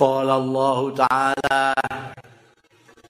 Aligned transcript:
قال 0.00 0.30
الله 0.30 0.94
تعالى 0.94 1.74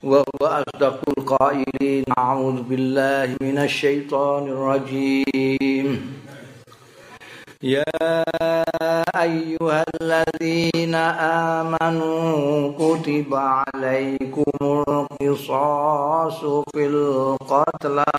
وهو 0.02 0.42
أصدق 0.42 0.98
القائلين 1.18 2.04
أعوذ 2.18 2.62
بالله 2.66 3.36
من 3.38 3.58
الشيطان 3.58 4.42
الرجيم. 4.50 5.87
يا 7.62 8.24
أيها 9.14 9.84
الذين 10.00 10.95
آمنوا 11.54 12.72
كتب 12.74 13.31
عليكم 13.35 14.59
القصاص 14.88 16.41
في 16.75 16.83
القتلى. 16.87 18.15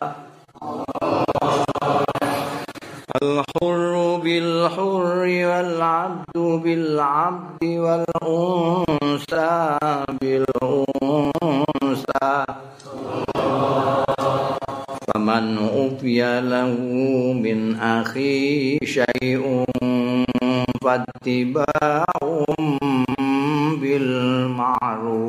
الحر 3.21 4.17
بالحر 4.23 5.21
والعبد 5.49 6.37
بالعبد 6.37 7.61
والأنثى 7.63 9.57
بالأنثى. 10.21 11.25
فمن 15.07 15.57
أوفي 15.57 16.41
له 16.41 16.73
من 17.37 17.75
أخيه 17.75 18.79
شيء 18.83 19.65
فاتباع 20.81 22.05
بالمعروف. 23.81 25.21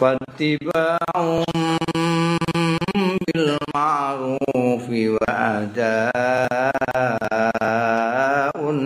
فاتباع 0.00 1.44
بالمعروف 3.74 4.86
وأداء 4.86 6.14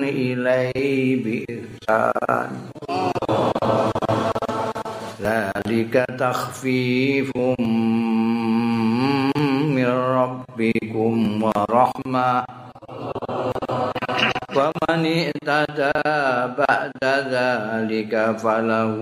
إليه 0.01 1.09
بإحسان. 1.25 2.51
ذلك 5.21 5.95
تخفيف 6.19 7.37
من 9.77 9.91
ربكم 9.93 11.43
ورحمة. 11.45 12.45
فمن 14.49 15.01
اهتدى 15.07 16.01
بعد 16.59 17.05
ذلك 17.05 18.13
فله 18.41 18.99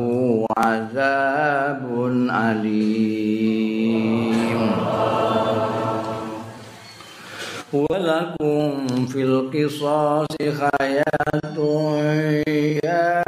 عذاب 0.58 1.82
أليم. 2.30 3.76
ولكم 7.76 8.86
في 9.06 9.22
القصاص 9.22 10.36
حياة 10.40 11.56
يا 12.84 13.22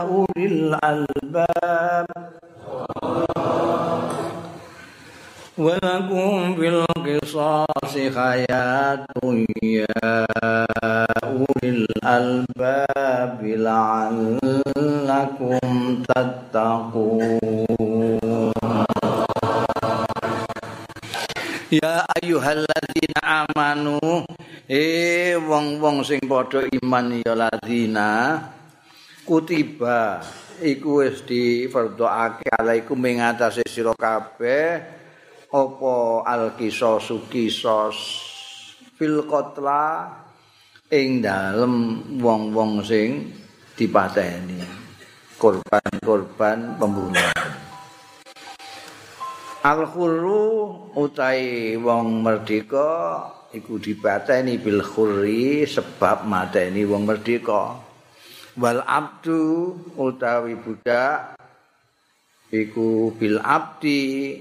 أولي 0.00 0.46
الألباب. 0.46 2.06
ولكم 5.58 6.54
في 6.54 6.68
القصاص 6.68 7.94
حياة 8.16 9.06
يا 9.62 9.86
أولي 11.24 11.86
الألباب 12.04 13.40
لعلكم 13.42 14.82
تتقون. 16.08 17.71
Ya 21.72 22.04
ayyuhalladzina 22.04 23.48
amanu. 23.48 23.96
Eh 24.68 25.40
wong-wong 25.40 26.04
sing 26.04 26.20
padha 26.28 26.68
iman 26.68 27.16
ya 27.24 27.32
ladina 27.32 28.36
kutiba 29.24 30.20
iku 30.60 31.00
wis 31.00 31.24
difardhokake 31.24 32.52
alaikum 32.60 33.00
ing 33.08 33.24
atase 33.24 33.64
sira 33.64 33.96
kabeh 33.96 34.84
apa 35.48 35.94
alqisos 36.28 37.08
kisos 37.32 37.96
fil 39.00 39.24
qatla 39.24 40.12
ing 40.92 41.24
dalem 41.24 42.04
wong-wong 42.20 42.84
sing 42.84 43.32
dipateni. 43.80 44.60
Korban-korban 45.40 46.76
pembunuhan 46.76 47.61
Al-khurru 49.62 50.74
utai 50.98 51.78
wong 51.78 52.18
merdeka 52.18 53.22
iku 53.54 53.78
dipateni 53.78 54.58
bil 54.58 54.82
khurri 54.82 55.62
sebab 55.62 56.26
mateni 56.26 56.82
wong 56.82 57.06
merdeka. 57.06 57.78
Wal 58.58 58.82
abdu 58.82 59.70
utawi 59.94 60.58
budak 60.58 61.38
iku 62.50 63.14
bil 63.14 63.38
abdi 63.38 64.34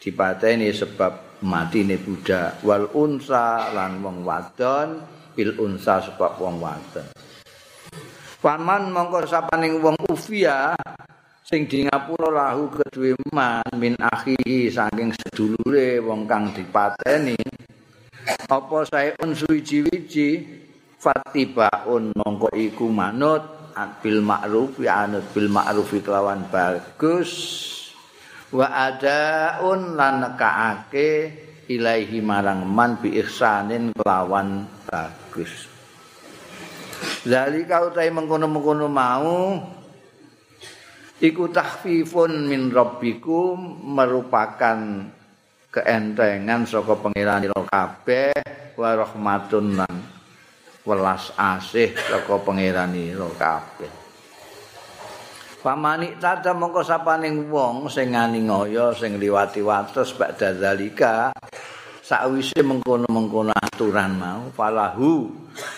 dipateni 0.00 0.72
sebab 0.72 1.44
matine 1.44 2.00
budak. 2.00 2.64
Wal 2.64 2.88
unsa 2.96 3.76
lan 3.76 4.00
wong 4.00 4.24
wadon 4.24 5.04
bil 5.36 5.52
unsa 5.60 6.00
sebab 6.00 6.40
wong 6.40 6.64
wadon. 6.64 7.12
Paman 8.40 8.88
mongko 8.88 9.28
sapaning 9.28 9.84
wong 9.84 10.00
ufia 10.08 10.72
sing 11.52 11.68
di 11.68 11.84
ngapura 11.84 12.32
lahu 12.32 12.72
kedue 12.72 13.12
min 13.76 13.92
akhihi 14.00 14.72
saking 14.72 15.12
sedulure 15.12 16.00
wong 16.00 16.24
kang 16.24 16.48
dipateni. 16.48 17.36
Apa 18.48 18.88
sae 18.88 19.12
suwiji-wiji? 19.20 20.48
Fatibaun 20.96 22.16
mongko 22.16 22.56
iku 22.56 22.88
manut 22.88 23.44
bil 24.00 24.24
ma'ruf 24.24 24.80
ya 24.80 25.04
anut 25.04 25.28
bil 25.36 25.52
ma'ruf 25.52 25.92
kelawan 26.00 26.48
bagus. 26.48 27.30
Wa 28.48 28.88
adaun 28.88 29.92
lan 29.92 30.24
nekaake 30.24 31.10
ilaihi 31.68 32.24
marang 32.24 32.64
man 32.64 32.96
bi 32.96 33.20
ihsanin 33.20 33.92
kelawan 33.92 34.64
bagus. 34.88 35.68
Zalika 37.28 37.84
utai 37.84 38.08
mengkono-mengkono 38.08 38.88
mau 38.88 39.60
iku 41.22 41.46
tahfifun 41.54 42.50
min 42.50 42.74
rabbikum 42.74 43.54
merupakan 43.94 45.06
keentengan 45.70 46.66
saka 46.66 46.98
pangeran 46.98 47.46
ira 47.46 47.62
kabeh 47.62 48.34
wa 48.74 48.90
rahmatun 48.98 49.78
lan 49.78 49.94
welas 50.82 51.30
asih 51.38 51.94
saka 51.94 52.42
pangeran 52.42 52.90
ira 52.98 53.30
kabeh. 53.38 54.02
Pamani 55.62 56.18
tata 56.18 56.50
mongko 56.58 56.82
sapaning 56.82 57.46
wong 57.46 57.86
sing 57.86 58.18
nganingaya 58.18 58.90
sing 58.98 59.14
liwati 59.14 59.62
wates 59.62 60.10
badha 60.18 60.50
zalika 60.58 61.30
sakwise 62.02 62.66
mengkono-mengkono 62.66 63.54
aturan 63.54 64.18
mau. 64.18 64.50
Falahu 64.50 65.30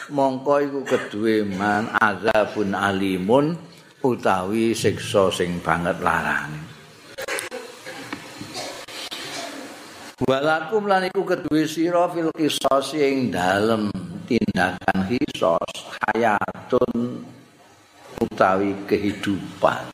mongko 0.08 0.54
iku 0.64 0.80
kedue 0.88 1.44
man 1.44 1.92
azabun 2.00 2.72
alimun 2.72 3.73
utawi 4.04 4.76
siksa 4.76 5.32
sing 5.32 5.64
banget 5.64 5.96
larane. 6.04 6.60
Walakum 10.28 10.86
lan 10.86 11.08
iku 11.08 11.26
kedue 11.26 11.66
sira 11.66 12.06
fil 12.12 12.30
qisas 12.36 12.94
ing 12.94 13.34
dalem 13.34 13.90
tindakan 14.28 15.10
kisos 15.10 15.90
hayatun 16.04 17.24
utawi 18.22 18.76
kehidupan. 18.86 19.90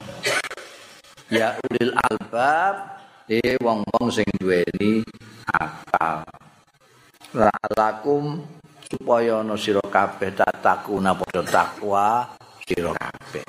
Ya 1.30 1.56
ulil 1.62 1.94
albab 1.94 3.00
e 3.30 3.56
wong-wong 3.62 4.10
sing 4.10 4.26
duweni 4.36 5.06
akal. 5.46 6.26
Lalakum 7.30 8.42
supaya 8.90 9.40
ana 9.40 9.54
sira 9.54 9.82
kabeh 9.82 10.34
tatakuna 10.34 11.14
padha 11.14 11.42
takwa 11.46 12.26
sira 12.66 12.90
kabeh. 12.92 13.46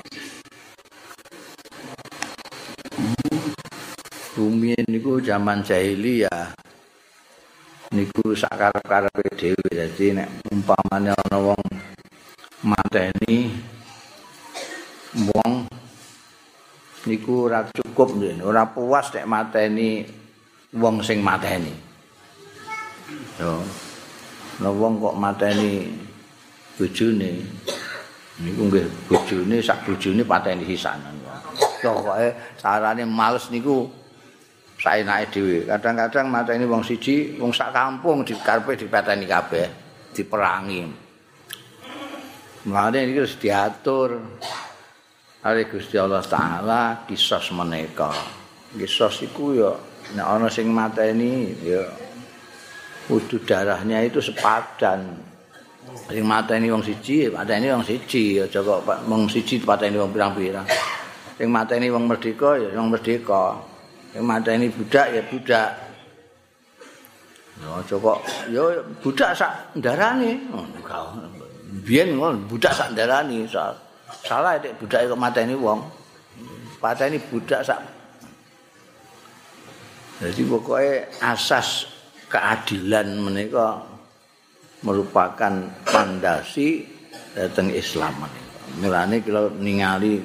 Bumi 4.32 4.72
niku 4.88 5.20
zaman 5.20 5.60
jahiliyah 5.60 6.56
niku 7.92 8.32
sakarep-karepe 8.32 9.28
dhewe 9.36 9.68
dadi 9.68 10.16
nek 10.16 10.48
umpamane 10.48 11.12
ana 11.12 11.38
wong 11.38 11.64
mateni 12.64 13.52
wong 15.28 15.68
niku 17.12 17.52
ora 17.52 17.68
cukup 17.68 18.16
ora 18.48 18.64
puas 18.72 19.12
nek 19.12 19.28
mateni 19.28 20.08
wong 20.80 21.04
sing 21.04 21.20
mateni 21.20 21.76
yo. 23.36 23.60
Nek 24.64 24.72
wong 24.72 25.04
kok 25.04 25.16
mateni 25.20 25.92
bojone 26.80 27.32
niku 28.40 28.62
nggih 28.72 28.88
bojone 29.12 29.60
sak 29.60 29.84
bojone 29.84 30.24
pateni 30.24 30.64
sisanan. 30.64 31.20
Pokoke 31.84 32.56
carane 32.62 33.04
males 33.04 33.52
niku 33.52 34.00
saenake 34.82 35.30
dhewe. 35.30 35.70
Kadang-kadang 35.70 36.26
mateni 36.26 36.66
wong 36.66 36.82
siji, 36.82 37.38
wong 37.38 37.54
sak 37.54 37.70
kampung 37.70 38.26
dikarepe 38.26 38.74
dipateni 38.74 39.30
kabeh, 39.30 39.68
diperangi. 40.10 40.82
Mulane 42.66 42.98
iki 43.06 43.22
wis 43.22 43.38
diatur 43.42 44.22
oleh 45.42 45.66
Gusti 45.66 45.98
Allah 45.98 46.22
taala 46.22 47.06
kisos 47.06 47.54
menika. 47.54 48.14
Kisos 48.74 49.26
iku 49.26 49.46
ya 49.58 49.72
nek 50.18 50.26
ana 50.26 50.48
sing 50.50 50.70
mateni 50.70 51.58
ya 51.62 51.82
kudu 53.06 53.42
darahnya 53.46 54.02
itu 54.06 54.22
sepadan. 54.22 55.30
Sing 56.06 56.22
mateni 56.22 56.70
wong 56.70 56.86
siji, 56.86 57.34
mateni 57.34 57.74
wong 57.74 57.82
siji, 57.82 58.38
aja 58.38 58.62
kok 58.62 58.86
wong 59.10 59.26
siji 59.26 59.58
pateni 59.62 59.98
wong 59.98 60.14
pirang-pirang. 60.14 60.66
Sing 61.42 61.50
mateni 61.50 61.90
wong 61.90 62.06
merdeka 62.06 62.62
ya 62.62 62.70
wong 62.78 62.94
merdeka. 62.94 63.71
Sing 64.12 64.24
mateni 64.28 64.68
budak 64.68 65.08
ya 65.16 65.22
budak. 65.32 65.70
Aja 67.62 67.96
kok. 67.96 68.20
Ya 68.52 68.64
budak 69.00 69.32
sak 69.38 69.52
ndarane. 69.80 70.36
Oh, 70.52 70.66
biyen 71.88 72.20
ngono 72.20 72.44
budak 72.52 72.76
sak 72.76 72.92
ndarani. 72.92 73.48
Salah 74.28 74.60
nek 74.60 74.76
budak 74.84 75.08
kok 75.08 75.20
mateni 75.20 75.56
wong. 75.56 75.80
Pateni 76.84 77.18
budak 77.32 77.64
sak. 77.64 77.80
Jadi 80.22 80.42
pokoknya 80.46 81.10
asas 81.24 81.90
keadilan 82.30 83.18
menika 83.18 83.82
merupakan 84.86 85.54
fondasi 85.86 86.86
datang 87.34 87.74
Islam 87.74 88.30
Mulane 88.82 89.20
kalau 89.26 89.52
ningali 89.58 90.22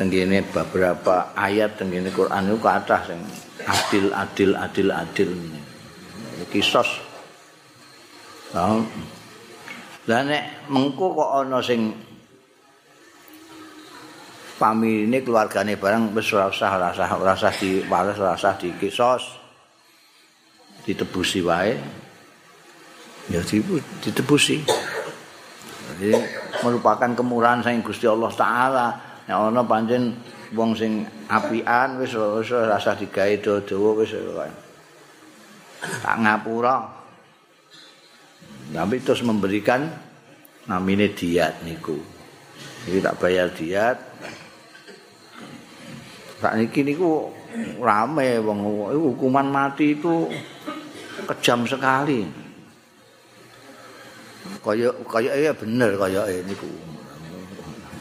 tenggene 0.00 0.40
beberapa 0.40 1.36
ayat 1.36 1.76
tenggene 1.76 2.08
Quran 2.08 2.48
itu 2.48 2.56
ke 2.56 2.70
atas 2.72 3.12
yang 3.12 3.20
adil 3.68 4.06
adil 4.16 4.50
adil 4.56 4.88
adil. 4.88 5.30
Kisos. 6.48 6.88
Nah, 8.56 8.80
Lah 10.08 10.24
nek 10.24 10.66
mengko 10.72 11.12
kok 11.12 11.30
ana 11.44 11.60
sing 11.60 11.92
pamiline 14.56 15.20
keluargane 15.20 15.76
barang 15.76 16.16
wis 16.16 16.32
ora 16.32 16.48
usah 16.48 16.80
ora 16.80 16.88
usah 16.96 17.08
ora 17.20 17.32
usah 17.36 17.52
diwales 17.52 18.16
ora 18.16 18.32
usah 18.34 18.56
dikisos 18.56 19.36
ditebusi 20.88 21.44
wae. 21.44 21.76
Ya 23.28 23.44
ditebusi. 23.44 24.64
Jadi 24.64 26.16
merupakan 26.64 27.12
kemurahan 27.12 27.60
saking 27.60 27.84
Gusti 27.84 28.08
Allah 28.08 28.32
taala 28.32 29.09
nek 29.28 29.36
ana 29.36 29.62
pancen 29.64 30.16
wong 30.54 30.72
sing 30.76 31.04
apian 31.28 31.98
wis 32.00 32.14
ora 32.14 32.76
usah 32.76 32.96
digawe 32.96 33.34
dawa 33.42 33.90
wis 33.98 34.12
tak 35.80 36.16
ngapura 36.20 37.00
Tapi 38.70 39.02
terus 39.02 39.26
memberikan 39.26 39.90
namine 40.70 41.10
diat 41.10 41.66
niku. 41.66 41.98
Iki 42.86 43.02
tak 43.02 43.18
bayar 43.18 43.50
diat. 43.50 43.98
Sak 46.38 46.54
niki 46.54 46.86
niku 46.86 47.34
rame 47.82 48.38
wong 48.38 48.60
hukuman 48.94 49.50
mati 49.50 49.98
itu 49.98 50.30
kejam 51.26 51.66
sekali. 51.66 52.22
Kaya 54.62 54.94
kaya 55.02 55.50
ya 55.50 55.52
bener 55.52 55.98
kaya 55.98 56.30
niku. 56.46 56.70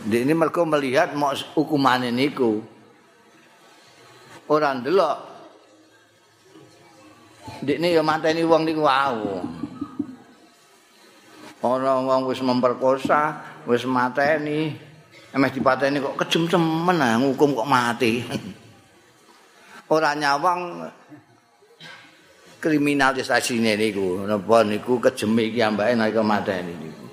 Ini 0.10 0.34
mereka 0.34 0.66
melihat 0.66 1.14
mau 1.14 1.30
hukuman 1.54 2.02
niku. 2.10 2.66
Orang 4.50 4.82
delok. 4.82 5.30
Dikne 7.62 7.94
ya 7.94 8.02
mateni 8.02 8.42
wong 8.42 8.66
niku 8.66 8.82
wau. 8.90 9.46
ana 11.60 12.00
wong 12.00 12.32
wis 12.32 12.40
memperkosa, 12.40 13.36
wis 13.68 13.84
mateni, 13.84 14.72
emeh 15.36 15.52
dipateni 15.52 16.00
kok 16.00 16.16
kejem-cemen 16.24 17.04
ah 17.04 17.20
ngukum 17.20 17.52
kok 17.52 17.68
mati. 17.68 18.24
Ora 19.94 20.16
nyawang 20.16 20.88
kriminalisasine 22.64 23.76
niku, 23.76 24.24
napa 24.24 24.64
niku 24.64 25.04
kejeme 25.04 25.52
iki 25.52 25.60
ambake 25.60 26.00
nalika 26.00 26.24
mateni 26.24 26.74
niku. 26.80 27.09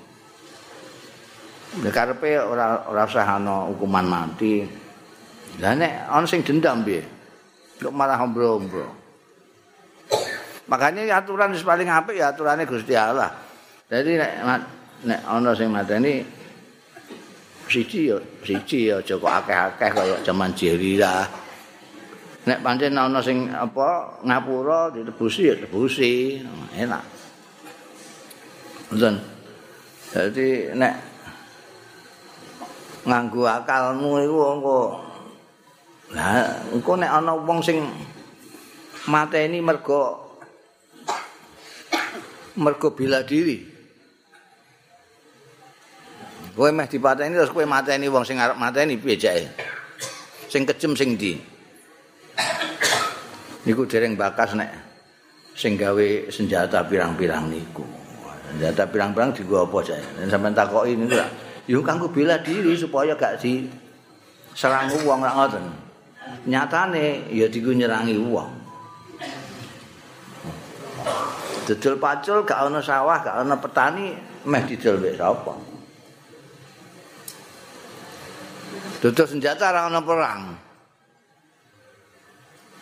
Nek 1.77 1.93
karepe 1.93 2.41
ora 2.41 2.89
ora 2.89 3.05
usah 3.05 3.37
ana 3.37 3.69
hukuman 3.69 4.05
mati. 4.05 4.65
Lah 5.61 5.77
nek 5.77 6.09
ana 6.09 6.25
sing 6.25 6.41
dendam 6.41 6.81
piye? 6.81 7.05
Kok 7.77 7.93
malah 7.93 8.17
ombro-ombro. 8.25 8.89
Makanya 10.67 11.21
aturan 11.21 11.53
wis 11.53 11.61
paling 11.61 11.87
apik 11.87 12.17
ya 12.17 12.33
aturane 12.33 12.65
Gusti 12.65 12.97
Allah. 12.97 13.29
Jadi 13.87 14.17
nek 14.17 14.31
nek 15.05 15.19
ana 15.23 15.53
sing 15.53 15.69
mateni 15.69 16.25
siji 17.69 18.09
ya 18.09 18.17
siji 18.41 18.89
ya 18.89 18.97
aja 19.03 19.15
kok 19.19 19.33
akeh-akeh 19.43 19.89
kaya 19.93 20.15
jaman 20.25 20.51
jerira. 20.57 21.29
Nek 22.47 22.59
pancen 22.65 22.97
ana 22.97 23.21
sing 23.21 23.53
apa 23.53 24.19
ngapura 24.25 24.89
ditebusi 24.91 25.41
ya 25.51 25.55
tebusi, 25.61 26.41
enak. 26.73 27.03
Ngoten. 28.91 29.15
Jadi 30.07 30.47
nek 30.73 30.93
nganggo 33.07 33.47
akalmu 33.47 34.19
iku 34.19 34.39
engko 34.51 34.81
Lah, 36.15 36.63
engko 36.71 36.95
nek 36.95 37.11
ana 37.11 37.35
wong 37.35 37.59
sing 37.59 37.83
mateni 39.11 39.59
mergo 39.59 40.15
mergo 42.55 42.95
bela 42.95 43.27
diri. 43.27 43.75
Kowe 46.55 46.71
meh 46.71 46.87
dipateni 46.87 47.35
terus 47.35 47.51
kowe 47.51 47.67
mateni 47.67 48.07
wong 48.07 48.23
sing 48.23 48.39
arep 48.39 48.55
mateni 48.55 48.95
piye 48.95 49.19
jake? 49.19 49.51
Sing 50.47 50.63
kejem 50.63 50.95
sing 50.95 51.19
ndi? 51.19 51.35
Niku 53.67 53.83
dereng 53.83 54.15
bakas 54.15 54.55
nek 54.55 54.71
sing 55.59 55.75
gawe 55.75 56.31
senjata 56.31 56.87
pirang-pirang 56.87 57.51
niku. 57.51 57.83
Senjata 58.55 58.87
pirang-pirang 58.87 59.35
dienggo 59.35 59.67
apa 59.67 59.77
jake? 59.83 60.07
Dan 60.23 60.31
sampean 60.31 60.55
takoki 60.55 60.95
niku 60.95 61.19
lak 61.19 61.46
yo 61.67 61.83
kanggo 61.83 62.07
bela 62.07 62.39
diri 62.39 62.73
supaya 62.79 63.13
gak 63.13 63.43
di 63.43 63.67
serang 64.55 64.89
wong 65.03 65.19
ra 65.21 65.31
ngoten. 65.35 65.65
Nyatane 66.47 67.27
ya 67.31 67.47
dienggo 67.51 67.75
nyerangi 67.75 68.15
wong. 68.17 68.51
Dodol 71.67 71.99
pacul 71.99 72.47
gak 72.47 72.71
ana 72.71 72.79
sawah, 72.79 73.19
gak 73.19 73.43
ana 73.43 73.55
petani, 73.59 74.15
meh 74.47 74.63
didol 74.63 75.03
wis 75.03 75.19
sapa? 75.19 75.53
Dodol 79.03 79.27
senjata 79.27 79.75
ora 79.75 79.91
ana 79.91 79.99
perang. 79.99 80.41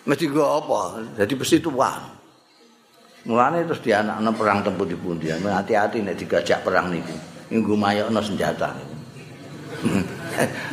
Mesti 0.05 0.29
go 0.29 0.62
apa? 0.62 1.01
Jadi 1.17 1.33
besi 1.33 1.57
tuan. 1.57 2.13
Mulane 3.25 3.65
terus 3.65 3.81
dianakno 3.81 4.29
perang 4.38 4.62
tempuh 4.62 4.86
di 4.86 4.93
pundi. 4.93 5.33
Hati-hati 5.33 6.05
nek 6.05 6.13
digajak 6.13 6.62
perang 6.62 6.93
niku. 6.93 7.34
Nggo 7.53 7.73
mayokno 7.77 8.21
senjata. 8.21 8.73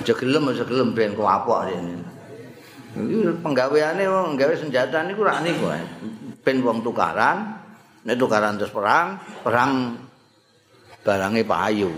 Aja 0.00 0.14
gelem 0.16 0.48
aja 0.48 0.64
gelem 0.64 0.96
ben 0.96 1.12
kok 1.12 1.28
apok 1.28 1.68
rene. 1.68 1.96
Iki 2.92 3.40
penggaweane 3.44 4.04
wong 4.08 4.36
gawe 4.36 4.54
senjata 4.56 5.04
niku 5.04 5.24
rak 5.24 5.44
niku. 5.44 5.68
Ben 6.42 6.64
wong 6.64 6.80
tukaran, 6.80 7.60
nek 8.04 8.16
tukaran 8.16 8.56
terus 8.56 8.72
perang, 8.72 9.20
perang 9.44 9.96
barangnya 11.04 11.44
payu. 11.44 11.90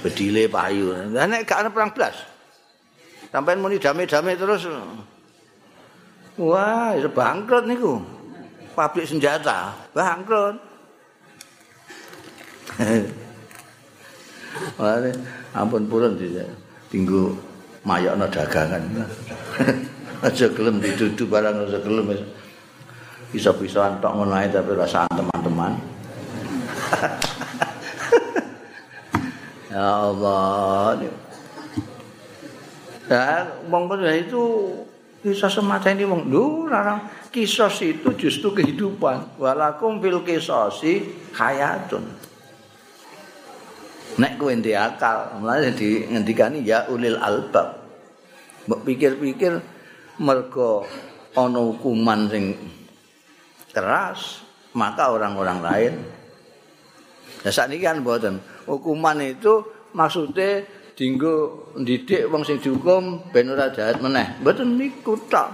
Bedile 0.00 0.46
payu. 0.46 0.94
Lah 1.10 1.26
nek 1.26 1.44
gak 1.46 1.66
ana 1.66 1.70
perang 1.70 1.90
blas. 1.90 2.16
Sampai 3.30 3.54
muni 3.54 3.78
damai-damai 3.78 4.34
terus. 4.34 4.66
Wah, 6.40 6.96
itu 6.96 7.10
bangkrut 7.10 7.68
niku. 7.68 8.00
Pabrik 8.74 9.06
senjata, 9.06 9.74
bangkrut. 9.92 10.56
Wah, 14.78 14.98
ampun 15.54 15.86
purun 15.86 16.18
tidak. 16.18 16.50
Tinggu 16.90 17.30
mayokno 17.86 18.26
dagangan. 18.26 18.82
aja 20.20 20.52
gelem 20.52 20.84
didudu 20.84 21.24
barang 21.32 21.64
aja 21.64 21.80
gelem 21.80 22.12
bisa-bisaan 23.32 24.04
tok 24.04 24.20
ngono 24.20 24.36
ae 24.36 24.52
tapi 24.52 24.76
rasa 24.76 25.08
teman-teman. 25.08 25.72
ya 29.72 29.86
Allah. 30.10 30.98
Ya, 33.10 33.42
wong 33.66 33.90
itu 34.06 34.42
bisa 35.20 35.50
semata 35.50 35.90
ini 35.90 36.06
wong 36.06 36.30
larang 36.70 37.10
kisos 37.28 37.82
itu 37.82 38.08
justru 38.16 38.54
kehidupan 38.54 39.36
walakum 39.36 40.00
fil 40.00 40.24
kisosi 40.24 41.12
hayatun 41.34 42.06
nek 44.18 44.40
kowe 44.40 44.50
ndek 44.50 44.74
akal 44.74 45.38
mulane 45.38 45.70
di 45.76 46.08
ngendikani 46.08 46.66
ya 46.66 46.88
ulil 46.90 47.20
albab 47.20 47.78
mbok 48.66 48.80
pikir-pikir 48.88 49.60
mergo 50.24 50.88
ana 51.36 51.60
hukuman 51.60 52.26
sing 52.26 52.56
keras 53.70 54.42
maka 54.74 55.14
orang-orang 55.14 55.58
lain 55.62 55.94
ya 57.46 57.50
saat 57.54 57.70
ini 57.70 57.84
kan 57.84 58.02
buatan 58.02 58.42
hukuman 58.66 59.18
itu 59.22 59.62
maksude 59.94 60.80
dinggo 61.00 61.64
ndidik 61.80 62.28
wong 62.28 62.44
sing 62.44 62.60
dihukum 62.60 63.32
ben 63.32 63.48
ora 63.48 63.72
jahat 63.72 64.04
meneh. 64.04 64.36
Mboten 64.44 64.76
niku 64.76 65.16
tok. 65.32 65.48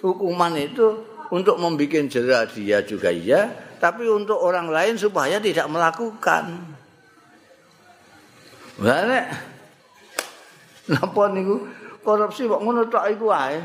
Hukuman 0.00 0.56
itu 0.56 1.04
untuk 1.28 1.60
membuat 1.60 2.08
jerah 2.08 2.48
dia 2.48 2.80
juga 2.80 3.12
iya, 3.12 3.52
tapi 3.76 4.08
untuk 4.08 4.40
orang 4.40 4.72
lain 4.72 4.96
supaya 4.96 5.36
tidak 5.36 5.68
melakukan. 5.68 6.64
Balik. 8.80 9.24
Napa 10.88 11.22
niku 11.36 11.68
korupsi 12.00 12.48
kok 12.48 12.64
ngono 12.64 12.88
tok 12.88 13.06
iku 13.12 13.26
wae. 13.28 13.58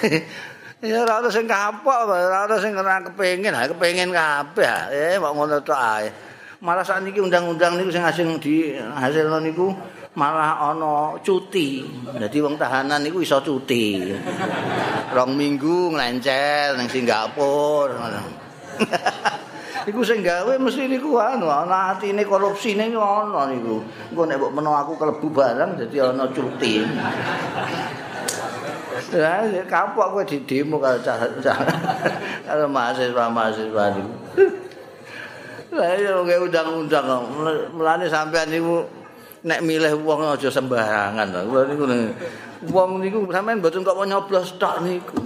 Ya 0.80 1.04
ora 1.04 1.28
sing 1.28 1.44
kapok, 1.44 2.08
ora 2.08 2.48
ana 2.48 2.56
sing 2.56 2.72
ora 2.72 3.04
kepengin, 3.04 3.52
ha 3.52 3.68
kepengin 3.68 4.16
kabeh. 4.16 4.88
Eh 4.88 5.20
kok 5.20 5.36
ngono 5.36 5.60
tok 5.60 5.76
ae. 5.76 6.08
Malah 6.64 6.80
sakniki 6.80 7.20
undang-undang 7.20 7.76
niku 7.76 7.92
sing 7.92 8.00
asing 8.00 8.40
di 8.40 8.72
hasilno 8.80 9.44
niku 9.44 9.68
malah 10.16 10.72
ana 10.72 11.20
cuti. 11.20 11.84
Dadi 12.16 12.38
wong 12.40 12.56
tahanan 12.56 13.04
niku 13.04 13.20
iso 13.20 13.44
cuti. 13.44 14.08
Rong 15.12 15.36
minggu 15.36 15.92
nglencel 15.92 16.80
ning 16.80 16.88
Singapura. 16.88 18.08
Iku 19.88 20.04
sing 20.04 20.20
gawe 20.20 20.60
mesti 20.60 20.84
niku 20.84 21.16
anu 21.16 21.48
ana 21.48 21.96
atine 21.96 22.20
korupsine 22.28 22.92
ana 22.92 23.48
niku. 23.48 23.80
Engko 24.12 24.22
nek 24.28 24.36
mbok 24.36 24.52
menawa 24.52 24.84
aku 24.84 24.92
kelebu 25.00 25.28
barang 25.32 25.80
dadi 25.80 25.96
ana 25.96 26.28
cuti. 26.28 26.84
Ya, 29.10 29.64
kapok 29.64 30.12
kowe 30.12 30.22
di 30.28 30.44
demo 30.44 30.76
karo 30.76 31.00
cah 31.00 31.16
karo 32.44 32.64
mahasiswa-mahasiswa 32.68 33.84
niku. 33.96 34.12
Lah 35.70 35.96
ya 35.96 36.18
undang-undang 36.20 37.06
mulane 37.72 38.06
sampean 38.10 38.52
niku 38.52 38.84
nek 39.40 39.64
milih 39.64 39.96
wong 40.04 40.36
aja 40.36 40.52
sembarangan 40.52 41.26
to. 41.32 41.40
Niku 41.48 41.84
wong 42.68 43.00
niku 43.00 43.24
sampean 43.32 43.64
mboten 43.64 43.80
kok 43.80 43.96
nyoblos 44.04 44.60
tok 44.60 44.84
niku. 44.84 45.16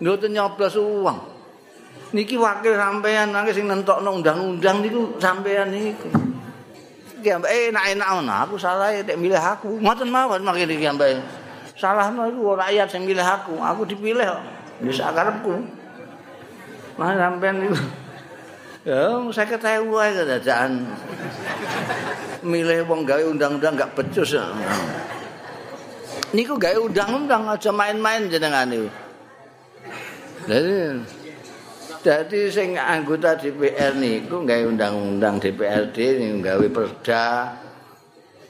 Mboten 0.00 0.32
nyoblos 0.32 0.80
uang. 0.80 1.29
Niki 2.10 2.34
wakil 2.34 2.74
sampean 2.74 3.30
nang 3.30 3.46
sing 3.54 3.70
nentokno 3.70 4.18
undang-undang 4.18 4.82
niku 4.82 5.14
sampean 5.22 5.70
niku. 5.70 6.10
Iki 7.22 7.28
ambek 7.38 7.50
enak-enak 7.70 8.08
ngono. 8.18 8.34
Aku 8.48 8.54
salah 8.58 8.90
nek 8.90 9.14
milih 9.14 9.38
aku. 9.38 9.78
Ngoten 9.78 10.10
mawon 10.10 10.42
makin 10.42 10.74
iki 10.74 10.90
ambek 10.90 11.22
salahno 11.78 12.28
iku 12.28 12.58
rakyat 12.60 12.92
sing 12.92 13.08
milih 13.08 13.24
aku, 13.24 13.56
aku 13.56 13.88
dipilih 13.88 14.26
kok. 14.26 14.42
Ya 14.84 14.92
sak 14.92 15.16
karepku. 15.16 15.54
Lah 16.98 17.16
sampean 17.16 17.62
niku 17.62 17.78
Ya, 18.80 19.12
saya 19.28 19.44
ketahui 19.44 19.92
wae 19.92 20.08
kedatangan. 20.08 20.72
Milih 22.40 22.88
wong 22.88 23.04
gawe 23.04 23.20
undang-undang 23.28 23.76
gak 23.76 23.92
becus. 23.92 24.32
Niku 26.32 26.56
gawe 26.56 26.80
undang-undang 26.80 27.44
aja 27.44 27.68
main-main 27.68 28.32
jenengan 28.32 28.64
niku. 28.64 28.88
Jadi 30.48 30.96
Jadi 32.00 32.48
sing 32.48 32.80
anggota 32.80 33.36
DPR 33.36 33.92
niku 33.92 34.40
gawe 34.40 34.64
undang-undang 34.72 35.36
DPRD 35.36 36.16
gawe 36.40 36.66
perda 36.72 37.52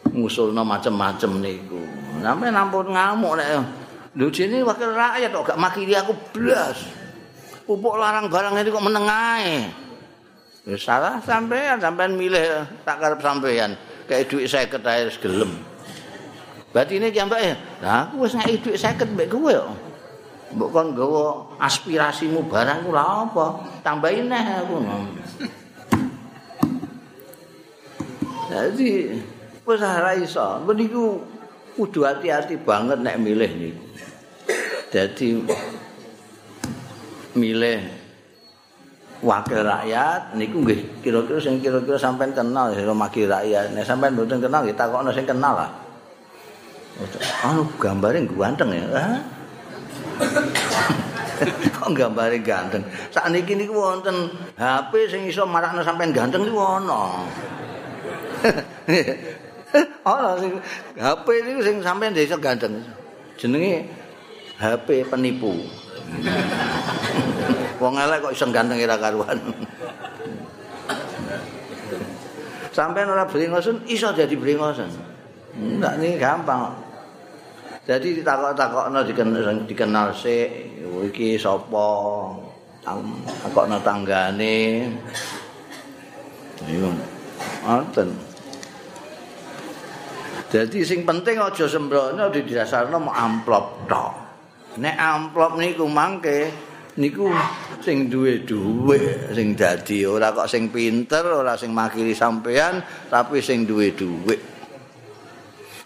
ngusulno 0.06 0.62
macem-macem 0.62 1.42
niku. 1.42 1.82
Sampe 2.22 2.46
nampun 2.54 2.94
ngamuk 2.94 3.42
nek 3.42 3.50
jene 4.30 4.62
wakil 4.62 4.94
rakyat 4.94 5.34
kok 5.34 5.46
gak 5.50 5.58
makili 5.58 5.98
aku 5.98 6.14
blas. 6.30 6.78
Pupuk 7.66 7.98
larang 7.98 8.30
barang 8.30 8.54
ini 8.54 8.70
kok 8.70 8.86
menengae. 8.86 9.58
Ya 10.70 10.76
salah 10.78 11.18
sampean, 11.18 11.82
sampean 11.82 12.14
milih 12.14 12.62
tak 12.86 13.02
karep 13.02 13.18
sampean. 13.18 13.74
Kayak 14.06 14.30
duit 14.30 14.46
50 14.46 14.78
ae 14.86 15.10
gelem. 15.18 15.52
Berarti 16.70 17.02
ini 17.02 17.10
ki 17.10 17.26
mbak 17.26 17.40
ya. 17.42 17.54
Lah 17.82 18.06
aku 18.06 18.30
wis 18.30 18.38
ngeki 18.38 18.62
duit 18.62 18.78
50 18.78 19.14
mbek 19.18 19.26
kowe 19.26 19.50
kok. 19.50 19.89
Mbok 20.50 20.68
kon 20.74 20.86
nggawa 20.90 21.46
aspirasimu 21.62 22.50
barang 22.50 22.82
ku 22.82 22.90
apa? 22.90 23.46
Tambahin 23.86 24.26
neh 24.26 24.44
aku. 24.58 24.82
Jadi 28.50 29.14
wis 29.62 29.78
ora 29.78 30.12
iso. 30.18 30.58
Meniku 30.66 31.22
kudu 31.78 32.02
hati-hati 32.02 32.58
banget 32.58 32.98
nek 32.98 33.22
milih 33.22 33.50
niku. 33.54 33.84
Jadi 34.90 35.38
milih 37.38 37.78
wakil 39.22 39.62
rakyat 39.62 40.34
niku 40.34 40.66
nggih 40.66 40.80
kira-kira 40.98 41.38
sing 41.38 41.62
kira-kira 41.62 41.94
sampean 41.94 42.34
kenal 42.34 42.74
ya 42.74 42.90
wakil 42.90 43.30
rakyat. 43.30 43.70
Nek 43.70 43.86
sampean 43.86 44.18
mboten 44.18 44.42
kenal 44.42 44.66
ya 44.66 44.74
takokno 44.74 45.14
sing 45.14 45.30
kenal 45.30 45.54
lah. 45.54 45.70
Anu 47.46 47.70
gambare 47.78 48.18
ganteng 48.26 48.74
ya. 48.74 48.82
Kok 51.80 51.90
gambare 51.96 52.38
ganteng. 52.44 52.84
Sakniki 53.08 53.56
niku 53.56 53.72
wonten 53.72 54.28
HP 54.60 54.92
sing 55.08 55.24
iso 55.24 55.48
marakno 55.48 55.80
sampean 55.80 56.12
ganteng 56.12 56.44
niku 56.44 56.60
ana. 56.60 57.24
Ana 60.04 60.30
sing 60.36 60.52
HP 61.00 61.26
niku 61.46 61.60
sing 61.64 61.76
sampean 61.80 62.12
iso 62.16 62.36
ganteng. 62.36 62.84
Jenenge 63.40 63.88
HP 64.60 65.08
penipu. 65.08 65.56
Wong 67.80 67.94
elek 67.96 68.20
kok 68.20 68.34
iso 68.36 68.44
ganteng 68.52 68.76
ora 68.84 69.00
karuan. 69.00 69.38
Sampeyan 72.70 73.10
ora 73.16 73.24
brengosen 73.24 73.80
iso 73.88 74.12
dadi 74.12 74.36
brengosen. 74.36 74.92
Enggak 75.56 75.98
ini 75.98 76.20
gampang. 76.20 76.89
Jadi 77.90 78.22
ditakok-takokno 78.22 79.02
dikenal, 79.66 80.14
sik 80.14 80.78
iki 81.10 81.34
sapa? 81.34 81.90
Takokno 82.86 83.82
tanggane. 83.82 84.86
Iya. 86.70 86.90
Ngoten. 87.66 88.08
Jadi 90.54 90.78
sing 90.86 91.02
penting 91.02 91.42
aja 91.42 91.66
sembrono 91.66 92.30
di 92.30 92.46
dasarno 92.46 93.02
amplop 93.10 93.66
tok. 93.90 94.12
Nek 94.78 94.94
amplop 94.94 95.58
niku 95.58 95.90
mangke 95.90 96.46
niku 96.94 97.26
sing 97.82 98.06
duwe 98.06 98.46
dhuwit 98.46 99.34
sing 99.34 99.58
dadi 99.58 100.06
ora 100.06 100.30
kok 100.30 100.46
sing 100.46 100.70
pinter 100.70 101.26
ora 101.26 101.58
sing 101.58 101.74
makili 101.74 102.14
sampean 102.14 102.82
tapi 103.10 103.42
sing 103.42 103.66
duwe 103.66 103.94
dhuwit. 103.94 104.59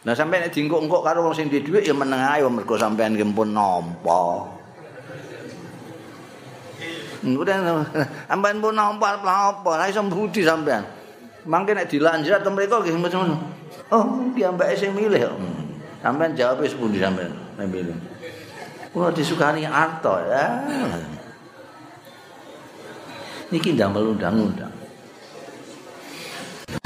Nah 0.04 0.12
sampai 0.12 0.44
nek 0.44 0.52
diengkok-engkok 0.52 1.00
karo 1.00 1.25
wong 1.25 1.32
sing 1.32 1.49
duwe 1.49 1.64
dhuwit 1.64 1.88
ya 1.88 1.96
meneng 1.96 2.20
ae 2.20 2.44
mergo 2.44 2.76
sampean 2.76 3.16
ki 3.16 3.25
pun 3.32 3.56
nampa. 3.56 4.44
Ngono 7.25 7.80
sampean 8.28 8.61
pun 8.61 8.76
nampa 8.76 9.16
apa 9.16 9.64
ora 9.64 9.88
iso 9.88 10.04
budi 10.04 10.44
sampean. 10.44 10.84
Mangke 11.49 11.73
nek 11.73 11.88
dilanjut 11.88 12.44
to 12.44 12.52
mriko 12.52 12.84
nggih 12.84 13.00
ngono. 13.00 13.37
Oh, 13.88 14.28
dia 14.37 14.52
mbak 14.52 14.76
sing 14.76 14.92
milih. 14.92 15.25
Hmm. 15.25 15.73
Sampean 16.04 16.37
jawab 16.37 16.61
wis 16.61 16.76
pundi 16.76 17.00
sampean 17.00 17.32
nek 17.56 17.64
milih. 17.73 17.96
Kulo 18.92 19.08
disukani 19.08 19.64
arto 19.64 20.20
ya. 20.28 20.61
Niki 23.49 23.73
ndamel 23.73 24.12
undang-undang. 24.12 24.83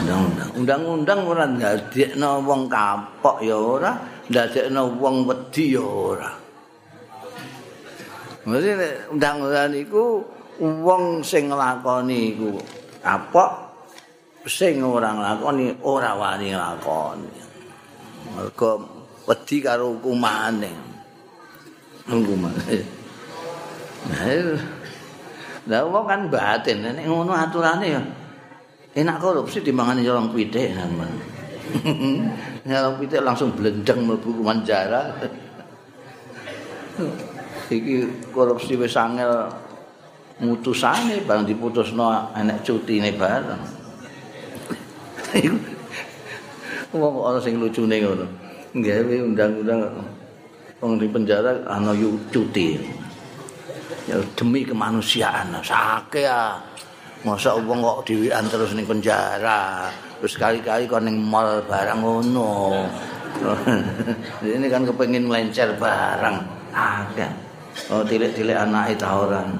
Undang-undang. 0.08 0.50
Undang-undang 0.56 1.20
ora 1.28 1.44
ndadekno 1.44 2.40
wong 2.40 2.62
kapok 2.72 3.36
ya 3.44 3.56
ora, 3.56 3.92
ndadekno 4.32 4.82
wong 4.96 5.28
wedi 5.28 5.76
ya 5.76 5.84
ora. 5.84 6.30
Mesti 8.48 8.72
undang-undang 9.12 9.76
iku 9.76 10.24
wong 10.60 11.20
sing 11.20 11.52
nglakoni 11.52 12.18
iku 12.32 12.56
kapok 13.04 13.50
sing 14.48 14.80
ora 14.80 15.12
nglakoni 15.12 15.76
ora 15.84 16.16
wani 16.16 16.56
nglakoni. 16.56 17.32
Mergo 18.32 18.70
wedi 19.28 19.56
karo 19.60 19.92
hukumane. 19.92 20.72
Hukumane. 22.08 22.76
Nah, 25.68 25.84
wong 25.84 26.04
kan 26.08 26.32
batin, 26.32 26.80
nek 26.80 27.04
ngono 27.04 27.36
aturane 27.36 27.86
ya 27.92 28.00
enak 28.98 29.22
korupsi 29.22 29.62
dimangani 29.62 30.02
nyolong 30.02 30.34
pitik 30.34 30.74
sampean. 30.74 31.12
nyolong 32.66 32.96
pitik 32.98 33.22
langsung 33.22 33.54
blendeng 33.54 34.02
mlebu 34.10 34.42
penjara. 34.42 35.14
Iki 37.70 38.26
korupsi 38.34 38.74
wis 38.74 38.98
angel 38.98 39.46
mutusane 40.42 41.22
barang 41.22 41.46
diputusno 41.46 42.34
enek 42.34 42.66
cutine 42.66 43.14
bareng. 43.14 43.62
Wong 46.98 47.14
ana 47.22 47.38
sing 47.38 47.60
lucune 47.60 48.00
ngono. 48.00 48.26
Gawe 48.72 49.14
undang-undang 49.24 49.80
wong 50.80 50.96
di 50.96 51.06
penjara 51.06 51.52
ana 51.68 51.92
cuti. 52.32 52.80
Ya 54.08 54.16
demi 54.32 54.64
kemanusiaan. 54.64 55.52
Sake 55.60 56.24
ya. 56.24 56.56
Masa 57.26 57.58
wong 57.58 57.82
kok 57.82 58.06
dhewean 58.06 58.44
terus 58.46 58.74
ning 58.78 58.86
penjara. 58.86 59.90
terus 60.18 60.34
kali-kali 60.34 60.90
kon 60.90 61.06
ning 61.06 61.18
mall 61.18 61.62
barang 61.62 61.98
ngono. 62.02 62.82
Ini 64.42 64.66
kan 64.66 64.82
kepengin 64.82 65.30
melencer 65.30 65.74
barang. 65.78 66.36
Agak 66.74 67.32
oh 67.90 68.02
tilik-tilik 68.04 68.54
anak 68.54 68.98
itu 68.98 69.06
orang 69.06 69.50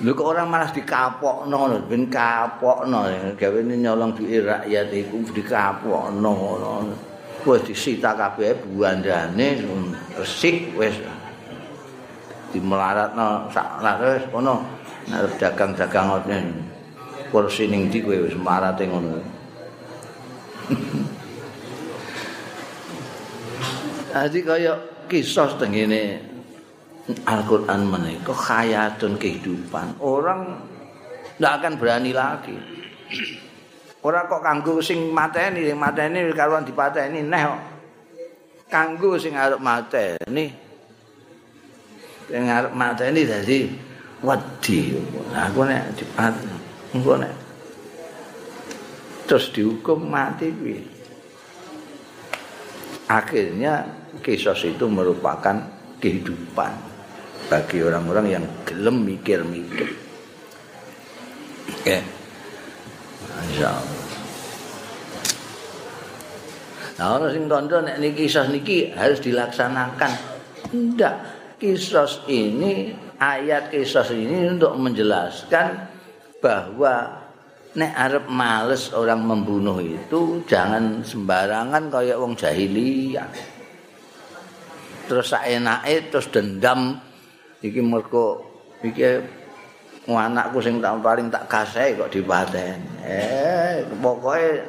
Lho 0.00 0.16
kok 0.16 0.32
orang 0.32 0.48
malah 0.48 0.72
dikapokno 0.72 1.60
lho, 1.68 1.78
ben 1.84 2.08
kapokno. 2.08 3.04
Gawe 3.36 3.58
nyolong 3.60 4.16
duit 4.16 4.48
rakyat 4.48 4.88
iku 4.96 5.20
dikapokno 5.28 6.30
ngono. 6.32 6.72
Wis 7.44 7.68
disita 7.68 8.16
kabeh 8.16 8.64
buandane 8.64 9.60
resik 10.16 10.72
wis 10.72 10.96
dimelaratno 12.52 13.50
sak 13.50 13.82
laris 13.82 14.26
ngono. 14.30 14.62
Nek 15.10 15.38
dagang-dagang 15.40 16.06
ngoten. 16.10 16.44
Kursi 17.30 17.70
ning 17.70 17.88
ndi 17.88 18.02
kowe 18.02 18.26
wis 18.26 18.36
marate 18.38 18.84
ngono. 18.86 19.18
Adi 24.10 24.42
kaya 24.42 24.74
kisah 25.06 25.54
tengene 25.54 26.30
Al-Quran 27.26 27.90
menikah 27.90 28.34
khayatun 28.34 29.18
kehidupan 29.18 29.98
orang 29.98 30.62
tidak 31.34 31.52
akan 31.58 31.72
berani 31.74 32.12
lagi 32.14 32.54
orang 34.06 34.24
kok 34.30 34.42
kanggo 34.44 34.78
sing 34.78 35.10
mateni 35.10 35.66
sing 35.66 35.78
mateni 35.78 36.30
karuan 36.30 36.62
dipateni 36.62 37.26
neh 37.26 37.44
kanggo 38.70 39.18
sing 39.18 39.34
arep 39.34 39.58
mateni 39.58 40.69
sing 42.30 42.46
arep 42.46 42.72
mateni 42.72 43.26
dadi 43.26 43.66
wedi 44.22 44.94
aku 45.34 45.60
nek 45.66 45.98
dipateni 45.98 46.56
engko 46.94 47.18
nek 47.18 47.34
terus 49.26 49.50
dihukum 49.50 50.06
mati 50.06 50.48
piye 50.54 50.80
akhirnya 53.10 53.82
kisos 54.22 54.62
itu 54.62 54.86
merupakan 54.86 55.58
kehidupan 55.98 56.72
bagi 57.50 57.82
orang-orang 57.82 58.26
yang 58.38 58.44
gelem 58.62 59.02
mikir-mikir. 59.02 59.90
Insyaallah. 63.50 63.98
Nah, 67.00 67.16
orang 67.16 67.32
sing 67.32 67.44
tondo 67.48 67.80
nek 67.82 67.96
niki 67.98 68.28
kisah 68.28 68.46
niki 68.46 68.94
harus 68.94 69.18
dilaksanakan. 69.18 70.12
Tidak. 70.70 71.14
Kisah 71.60 72.24
ini 72.24 72.96
ayat 73.20 73.68
kisah 73.68 74.08
ini 74.16 74.48
untuk 74.56 74.80
menjelaskan 74.80 75.92
bahwa 76.40 77.20
nek 77.76 77.92
arep 77.92 78.24
males 78.32 78.88
orang 78.96 79.20
membunuh 79.20 79.76
itu 79.76 80.40
jangan 80.48 81.04
sembarangan 81.04 81.92
kayak 81.92 82.16
wong 82.16 82.32
jahiliyah. 82.32 83.28
Terus 85.04 85.36
saenake 85.36 86.08
terus 86.08 86.32
dendam 86.32 86.96
iki 87.60 87.84
mergo 87.84 88.40
iki 88.80 89.20
anakku 90.08 90.64
sing 90.64 90.80
tak 90.80 90.96
paling 91.04 91.28
tak 91.28 91.44
kasih 91.44 91.92
kok 92.00 92.08
dipaten. 92.08 93.04
Eh, 93.04 93.84
pokoke 94.00 94.64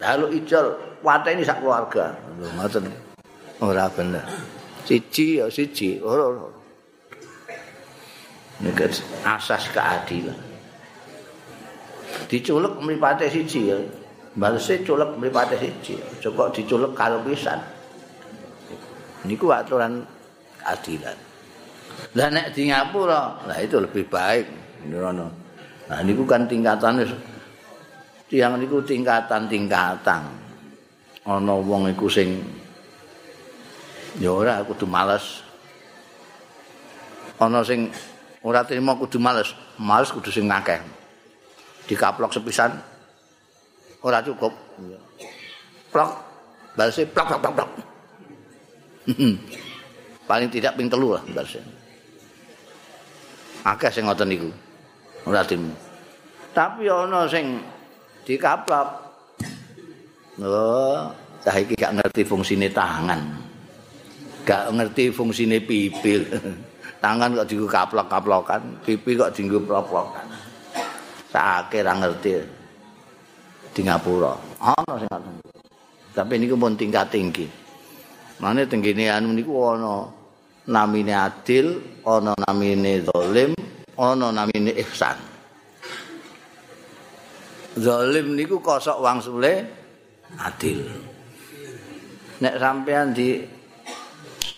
dalu 0.00 0.32
ijol 0.32 0.96
pateni 1.04 1.44
sak 1.44 1.60
keluarga. 1.60 2.16
Lho 2.40 2.48
ngoten. 2.56 2.88
Ora 3.60 3.84
bener. 3.92 4.24
Siji 4.84 5.40
ya 5.40 5.48
siji, 5.48 5.96
ora 6.04 6.28
ora. 6.28 6.48
Nek 8.60 8.80
asas 9.24 9.72
keadilan. 9.72 10.36
Diculuk 12.28 12.78
mripate 12.84 13.32
siji 13.32 13.72
ya. 13.72 13.78
Balese 14.36 14.84
culuk 14.84 15.16
mripate 15.16 15.56
siji. 15.56 15.96
Coba 16.20 16.52
diculuk 16.52 16.92
karo 16.92 17.24
pisan. 17.24 17.58
Niku 19.24 19.48
aturan 19.48 20.04
keadilan. 20.60 21.16
Lah 22.14 22.28
nek 22.28 22.52
di 22.52 22.68
Ngapura, 22.68 23.48
lah 23.48 23.58
itu 23.58 23.80
lebih 23.80 24.04
baik 24.06 24.46
ngono. 24.92 25.26
Nah 25.88 26.00
niku 26.04 26.28
kan 26.28 26.44
tingkatan 26.44 27.00
tiang 28.28 28.60
niku 28.60 28.84
tingkatan-tingkatan. 28.84 30.22
Ana 31.24 31.54
wong 31.56 31.88
iku 31.88 32.04
sing 32.10 32.36
ya 34.18 34.30
ora 34.30 34.62
kudu 34.66 34.86
males. 34.86 35.42
Ana 37.38 37.64
sing 37.66 37.90
ora 38.46 38.62
trimo 38.62 38.94
kudu 38.98 39.18
males, 39.18 39.54
males 39.78 40.10
kudu 40.10 40.30
sing 40.30 40.46
akeh. 40.50 40.78
Dikaplok 41.86 42.32
sepisan 42.32 42.74
ora 44.02 44.22
cukup. 44.22 44.52
Plok, 45.90 46.10
balese 46.74 47.06
plok 47.06 47.38
plok 47.38 47.52
plok. 47.54 47.70
Paling 50.28 50.48
tidak 50.48 50.74
ping 50.74 50.88
telu 50.88 51.14
lah 51.14 51.22
balese. 51.30 51.84
akeh 53.64 53.88
sing 53.88 54.04
ngoten 54.04 54.28
niku 54.28 54.50
ora 55.24 55.40
tim 55.40 55.72
tapi 56.52 56.84
ana 56.84 57.24
sing 57.24 57.64
dikaplok 58.28 58.88
oh 60.44 61.08
iki 61.48 61.72
gak 61.72 61.96
ngerti 61.96 62.22
fungsine 62.28 62.68
tangan 62.68 63.20
gak 64.44 64.70
ngerti 64.76 65.10
fungsine 65.10 65.58
pipi 65.64 66.20
tangan 67.04 67.36
kok 67.36 67.48
dienggo 67.48 67.68
kaplok-kaplokan 67.68 68.84
pipi 68.84 69.16
kok 69.16 69.32
dienggo 69.32 69.60
plok-plokan. 69.64 70.26
Sakake 71.32 71.82
ra 71.82 71.92
ngerti 71.98 72.32
di 73.74 73.80
ngapura. 73.82 74.32
Ana 74.62 74.94
sing 75.02 75.10
ngoten 75.10 75.44
tapi 76.14 76.38
niku 76.38 76.54
pun 76.54 76.78
tingkat 76.78 77.10
tinggi. 77.10 77.50
Mane 78.38 78.70
tenggene 78.70 79.10
anu 79.10 79.34
niku 79.34 79.74
ana 79.74 80.06
namine 80.70 81.10
adil, 81.10 81.82
ana 82.06 82.38
namine 82.46 83.02
zalim, 83.02 83.50
ana 83.98 84.30
namine 84.30 84.70
ihsan. 84.78 85.18
Zalim 87.74 88.38
niku 88.38 88.62
kosok 88.62 89.02
wangsule 89.02 89.66
adil. 90.38 90.86
Nek 92.38 92.54
sampean 92.62 93.10
di 93.10 93.42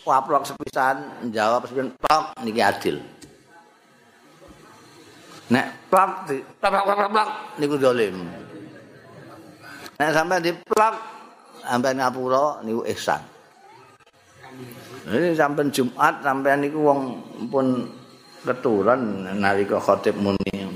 waplok 0.06 0.46
sepisan 0.46 1.26
jawab 1.34 1.66
sepisan 1.66 1.90
tok 1.98 2.30
niki 2.46 2.62
adil. 2.62 2.96
Nek 5.50 5.90
plak 5.90 6.30
di 6.30 6.38
plak 6.62 6.82
plak 6.86 7.10
plak 7.10 7.28
niku 7.58 7.74
zalim. 7.82 8.16
Nek 9.98 10.10
sampean 10.14 10.42
di 10.46 10.54
plak 10.54 10.94
sampean 11.66 11.98
ngapura 11.98 12.62
niku 12.62 12.86
ihsan. 12.94 13.18
Ini 15.06 15.34
sampai 15.34 15.70
Jumat 15.74 16.22
sampai 16.22 16.58
niku 16.58 16.86
wong 16.86 17.00
pun 17.50 17.86
keturunan 18.46 19.26
nalika 19.38 19.82
khotib 19.82 20.14
muni 20.22 20.66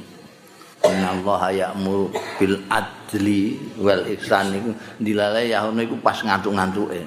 Innallaha 0.80 1.52
ya'muru 1.52 2.08
bil 2.40 2.56
adli 2.72 3.58
wal 3.78 4.00
ihsan 4.16 4.54
niku 4.54 4.70
dilale 4.98 5.44
ya 5.46 5.68
niku 5.70 5.94
pas 6.02 6.18
ngantuk-ngantuke 6.18 6.98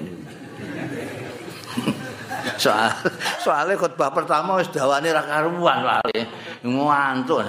Soal 2.60 2.92
soalnya 3.40 3.80
khotbah 3.80 4.12
pertama 4.12 4.60
wis 4.60 4.68
dawane 4.68 5.08
ra 5.10 5.24
karuan 5.24 5.80
lali. 5.84 6.20
Ngantuk. 6.64 7.40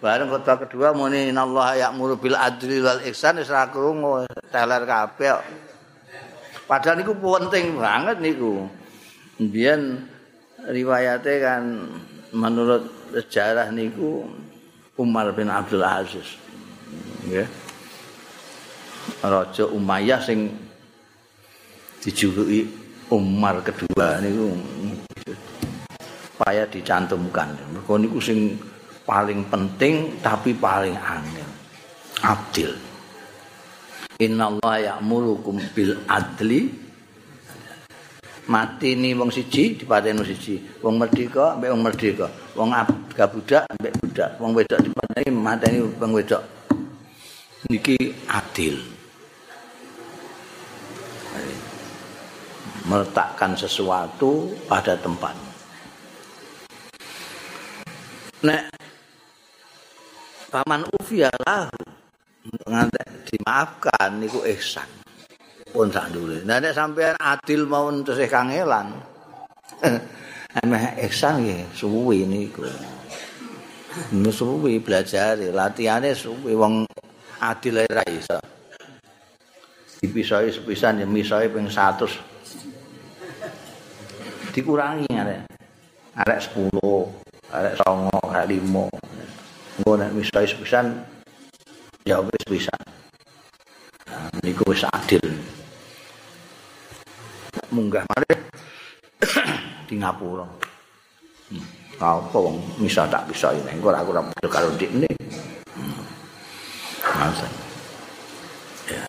Bareng 0.00 0.28
khotbah 0.28 0.56
kedua 0.64 0.92
muni 0.92 1.32
innallaha 1.32 1.76
ya'muru 1.76 2.20
bil 2.20 2.36
adli 2.36 2.84
wal 2.84 3.00
ihsan. 3.08 3.40
Wis 3.40 3.48
ra 3.48 3.68
krungu 3.72 4.28
teler 4.52 4.84
kabeh 4.84 5.40
padahal 6.66 6.98
niku 6.98 7.14
penting 7.16 7.78
banget 7.78 8.16
niku. 8.20 8.66
Biyen 9.40 10.04
riwayate 10.66 11.32
kan 11.40 11.62
menurut 12.34 13.12
sejarah 13.14 13.70
niku 13.70 14.26
Umar 14.96 15.32
bin 15.32 15.48
Abdul 15.52 15.84
Aziz. 15.84 16.36
Nggih. 17.24 17.48
Raja 19.22 19.64
Umayyah 19.70 20.18
sing 20.18 20.50
dijuluki 22.02 22.66
Umar 23.14 23.62
kedua 23.62 24.18
niku 24.18 24.50
supaya 26.36 26.66
dicantumkan. 26.66 27.54
Mergo 27.70 27.94
niku 27.96 28.18
sing 28.18 28.58
paling 29.06 29.46
penting 29.46 30.18
tapi 30.18 30.52
paling 30.58 30.98
angel. 30.98 31.50
Adil. 32.26 32.72
Innallaha 34.16 34.80
ya'murukum 34.80 35.60
bil 35.76 35.92
adli 36.08 36.86
mati 38.46 38.94
ni 38.94 39.10
wong 39.10 39.30
siji 39.34 39.74
dipateni 39.74 40.22
siji 40.22 40.62
wong 40.78 41.02
merdeka 41.02 41.58
mbek 41.58 41.70
wong 41.74 41.82
merdeka 41.82 42.26
wong 42.54 42.70
abga 42.70 43.26
budak 43.26 43.66
mbek 43.74 43.94
budak 43.98 44.30
wong 44.38 44.54
wedok 44.54 44.78
dipateni 44.86 45.30
mateni 45.34 45.78
wong 45.82 46.12
wedok 46.14 46.42
niki 47.66 48.14
adil 48.30 48.78
meletakkan 52.86 53.58
sesuatu 53.58 54.54
pada 54.70 54.94
tempat. 54.94 55.34
Nek 58.46 58.70
paman 60.54 60.86
ufialahu 60.94 61.82
ngantek 62.70 63.06
dimaafkan 63.26 64.22
niku 64.22 64.46
ihsan. 64.54 64.86
Pun 65.74 65.90
sak 65.90 66.14
ndure. 66.14 66.46
Nah 66.46 66.62
nek 66.62 66.72
sampean 66.72 67.18
adil 67.18 67.66
mau 67.66 67.90
tesih 68.06 68.30
kangelan 68.30 68.94
emeh 70.62 70.84
ihsan 71.10 71.42
nggih 71.42 71.62
suwi 71.74 72.22
niku. 72.22 72.64
Suwi 74.30 74.78
belajar 74.78 75.34
latihane 75.40 76.14
suwi 76.14 76.54
wong 76.54 76.86
adil 77.42 77.82
ra 77.82 78.04
iso. 78.06 78.38
Dipisahi 79.96 80.52
sepisan 80.52 81.02
ya 81.02 81.08
misahi 81.08 81.48
ping 81.50 81.66
100 81.72 82.35
dikurangi 84.56 85.12
arek 85.12 85.44
arek 86.16 86.38
10 86.56 86.72
arek 87.52 87.74
9 87.84 88.08
arek 88.32 88.46
5 88.56 88.88
engko 89.76 89.92
nek 90.00 90.10
misahi 90.16 90.48
sepisan 90.48 91.04
ya 92.08 92.22
wis 92.24 92.44
bisa. 92.48 92.72
Nah, 94.08 94.30
niku 94.40 94.64
wis 94.70 94.86
adil. 94.88 95.26
Munggah 97.74 98.06
mari 98.06 98.30
di 99.90 99.94
Ngapura. 99.98 100.46
Hmm. 101.50 101.66
Apa 102.00 102.36
wong 102.38 102.62
misa 102.78 103.10
tak 103.10 103.26
bisa 103.28 103.50
ini, 103.52 103.74
engko 103.76 103.90
aku 103.90 104.14
ora 104.14 104.22
padha 104.22 104.48
karo 104.48 104.68
ndikne. 104.72 105.10
Hmm. 105.74 106.02
Masa. 107.04 107.48
Ya. 108.86 109.04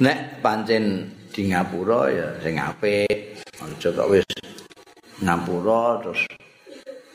Nek 0.00 0.38
pancen 0.38 1.10
di 1.36 1.52
Ngapura 1.52 2.08
ya 2.08 2.28
sing 2.40 2.56
apik. 2.56 3.36
Aja 3.60 3.88
kok 3.92 4.08
wis 4.08 4.24
Ngapura 5.20 6.00
terus 6.00 6.24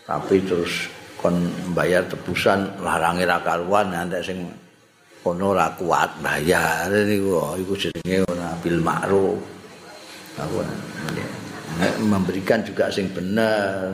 tapi 0.06 0.38
terus 0.46 0.86
kon 1.18 1.50
bayar 1.74 2.06
tebusan 2.06 2.70
larange 2.86 3.26
ra 3.26 3.42
karuan 3.42 3.90
nanti 3.90 4.22
sing 4.22 4.46
kono 5.26 5.58
ora 5.58 5.74
kuat 5.74 6.22
bayar 6.22 6.90
niku 6.90 7.58
iku 7.58 7.74
jenenge 7.74 8.22
ora 8.30 8.54
bil 8.62 8.78
ma'ruf. 8.78 9.42
Memberikan 12.06 12.62
juga 12.62 12.94
sing 12.94 13.10
bener. 13.10 13.90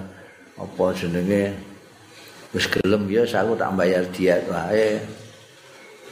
Apa 0.60 0.92
jenenge? 0.92 1.56
Wis 2.52 2.68
gelem 2.68 3.08
ya 3.08 3.24
aku 3.24 3.56
tak 3.56 3.72
bayar 3.80 4.04
dia 4.12 4.44
wae. 4.52 5.00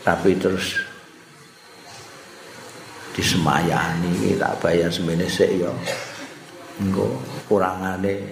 Tapi 0.07 0.37
terus 0.39 0.94
disemayani 3.15 4.35
tak 4.35 4.59
bayar 4.59 4.91
semene 4.91 5.23
sik 5.25 5.55
ya. 5.55 5.71
Engko 6.83 7.15
kurangane 7.47 8.27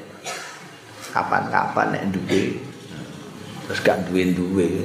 kapan-kapan 1.16 1.96
nek 1.96 2.04
duwe. 2.12 2.60
Terus 3.64 3.80
gak 3.80 4.04
duwe-duwe. 4.12 4.84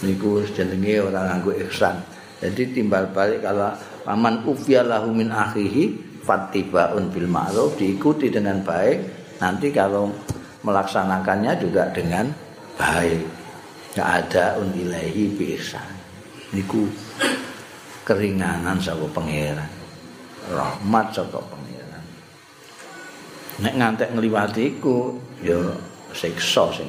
Niku 0.00 0.40
jenenge 0.56 1.04
ora 1.04 1.28
nganggo 1.28 1.52
ihsan. 1.68 2.00
Jadi 2.40 2.72
timbal 2.72 3.12
balik 3.12 3.44
kalau 3.44 3.76
paman 4.08 4.40
ufyalahu 4.48 5.12
min 5.12 5.28
akhihi 5.28 6.16
fattibaun 6.24 7.12
bil 7.12 7.28
ma'ruf 7.28 7.76
diikuti 7.76 8.32
dengan 8.32 8.64
baik 8.64 9.00
nanti 9.40 9.68
kalau 9.68 10.08
melaksanakannya 10.64 11.52
juga 11.60 11.92
dengan 11.92 12.32
baik. 12.80 13.20
Gak 13.92 14.08
ada 14.24 14.56
un 14.56 14.72
ilahi 14.72 15.28
bi 15.36 15.52
ihsan. 15.60 15.84
Niku 16.56 16.88
keringanan 18.04 18.76
saka 18.78 19.08
pangeran. 19.10 19.72
Rahmat 20.52 21.06
saka 21.16 21.40
pangeran. 21.40 22.04
Nek 23.64 23.74
ngantek 23.80 24.12
ngliwati 24.12 24.62
iku 24.76 25.16
ya 25.40 25.58
siksa 26.12 26.68
sing. 26.76 26.88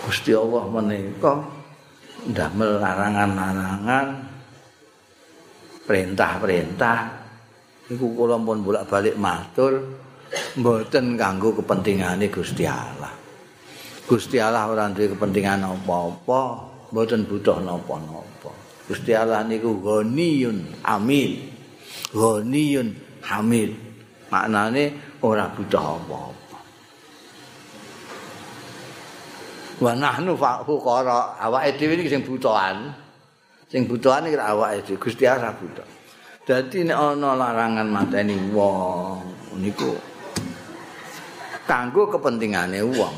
Gusti 0.00 0.34
Allah 0.34 0.64
menika 0.66 1.38
ndamel 2.26 2.82
larangan-larangan 2.82 4.06
perintah-perintah. 5.86 6.98
Iku 7.90 8.14
kula 8.14 8.38
pun 8.38 8.62
bolak-balik 8.62 9.18
matur 9.18 9.82
mboten 10.58 11.18
kanggo 11.18 11.54
kepentingane 11.58 12.30
Gusti 12.30 12.62
Allah. 12.66 13.10
Gusti 14.06 14.42
Allah 14.42 14.66
ora 14.66 14.90
duwe 14.90 15.10
kepentingan 15.14 15.62
apa-apa, 15.66 16.42
mboten 16.90 17.26
butuh 17.26 17.58
napa-napa. 17.62 18.50
Gusti 18.90 19.14
Allah 19.14 19.46
niku 19.46 19.78
ghaniyun 19.78 20.84
amin. 20.86 21.30
Ghaniyun 22.10 22.88
hamid. 23.24 23.74
Maknane 24.30 25.16
ora 25.22 25.50
butuh 25.50 25.82
apa-apa. 25.98 26.40
wa 29.80 29.96
nahnu 29.96 30.36
fuqara 30.36 31.40
awake 31.40 31.80
dhewe 31.80 31.96
iki 31.96 32.12
sing 32.12 32.20
butuhan 32.20 32.92
sing 33.72 33.88
butuhan 33.88 34.28
iki 34.28 34.36
awake 34.36 34.84
dhewe 34.84 35.00
Gusti 35.00 35.24
Allah 35.24 35.56
butuh 35.56 35.88
dadi 36.44 36.84
nek 36.84 37.00
ana 37.00 37.32
larangan 37.32 37.88
mateni 37.88 38.36
wong 38.52 39.24
niku 39.56 39.96
kanggo 41.64 42.12
kepentingane 42.12 42.84
wong 42.84 43.16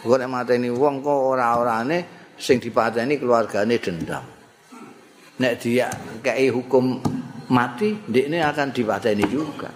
kok 0.00 0.16
nek 0.16 0.30
mateni 0.32 0.72
wong 0.72 1.04
kok 1.04 1.20
ora-orane 1.36 2.21
sing 2.42 2.58
dipateni 2.58 3.22
keluargane 3.22 3.78
dendam 3.78 4.26
nek 5.38 5.54
dia 5.62 5.86
kei 6.18 6.50
hukum 6.50 6.98
mati 7.54 7.94
ndekne 8.10 8.42
akan 8.42 8.74
dipateni 8.74 9.24
juga 9.30 9.70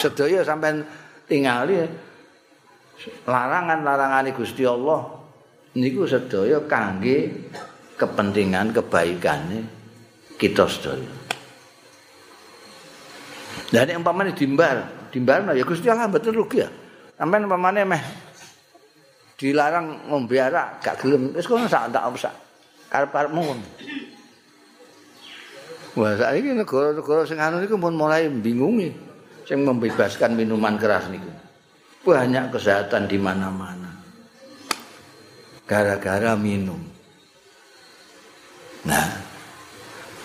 sedaya 0.00 0.40
sampean 0.40 0.80
tingali 1.28 1.84
larangan-larangan 3.28 4.32
Gusti 4.32 4.64
Allah 4.64 5.22
niku 5.76 6.08
sedaya 6.08 6.64
kangge 6.64 7.48
kepentingan 7.96 8.74
kebaikane 8.74 9.58
kita 10.36 10.66
sedaya. 10.66 11.12
Dan 13.72 13.88
yang 13.88 14.04
umpamane 14.04 14.36
dimbar, 14.36 15.08
dimbar 15.14 15.48
ya 15.56 15.64
Gusti 15.64 15.88
Allah 15.88 16.10
betul 16.10 16.44
rugi 16.44 16.60
ya. 16.60 16.68
Sampeyan 17.16 17.48
umpamane 17.48 17.86
meh 17.88 18.02
dilarang 19.36 20.08
ngombe 20.08 20.36
arak 20.38 20.82
gak 20.84 20.96
gelem 21.02 21.32
wis 21.34 21.46
kono 21.46 21.66
sak 21.66 21.92
tak 21.92 22.04
usah. 22.12 22.34
Karep-karepmu 22.92 23.40
ngono. 23.40 23.66
Wah, 25.92 26.16
saiki 26.16 26.56
negara-negara 26.56 27.28
sing 27.28 27.36
anu 27.36 27.60
niku 27.60 27.76
pun 27.76 27.92
mulai 27.92 28.24
bingungi 28.28 28.88
sing 29.44 29.64
membebaskan 29.64 30.32
minuman 30.32 30.80
keras 30.80 31.08
niku. 31.12 31.28
banyak 32.02 32.50
kesehatan 32.50 33.06
di 33.06 33.14
mana-mana. 33.14 33.92
Gara-gara 35.68 36.34
minum. 36.34 36.82
Nah, 38.82 39.06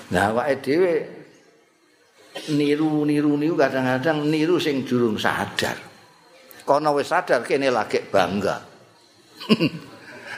nah 0.09 0.33
wae 0.33 0.57
dhewe 0.57 1.05
niru-niru 2.49 3.37
niku 3.37 3.53
kadang-kadang 3.53 4.25
niru 4.25 4.57
sing 4.57 4.81
durung 4.81 5.21
sadar. 5.21 5.77
Kono 6.65 6.97
wis 6.97 7.13
sadar 7.13 7.45
kene 7.45 7.69
lagi 7.69 8.01
bangga. 8.01 8.76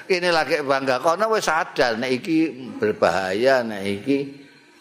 Kene 0.09 0.29
lagi 0.33 0.57
bangga, 0.65 0.97
kono 1.01 1.29
wis 1.29 1.45
sadar 1.45 2.01
nek 2.01 2.09
iki 2.09 2.49
berbahaya, 2.81 3.61
nek 3.61 3.85
iki 3.85 4.17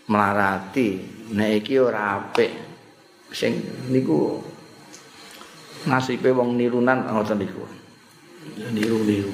melarati, 0.09 1.05
nek 1.37 1.61
iki 1.61 1.77
ora 1.77 2.17
apik. 2.17 2.49
Sing 3.29 3.61
niku 3.93 4.41
nasibe 5.85 6.33
wong 6.33 6.57
nirunan 6.57 7.05
ngoten 7.13 7.45
niku. 7.45 7.61
Niru-niru. 8.73 9.33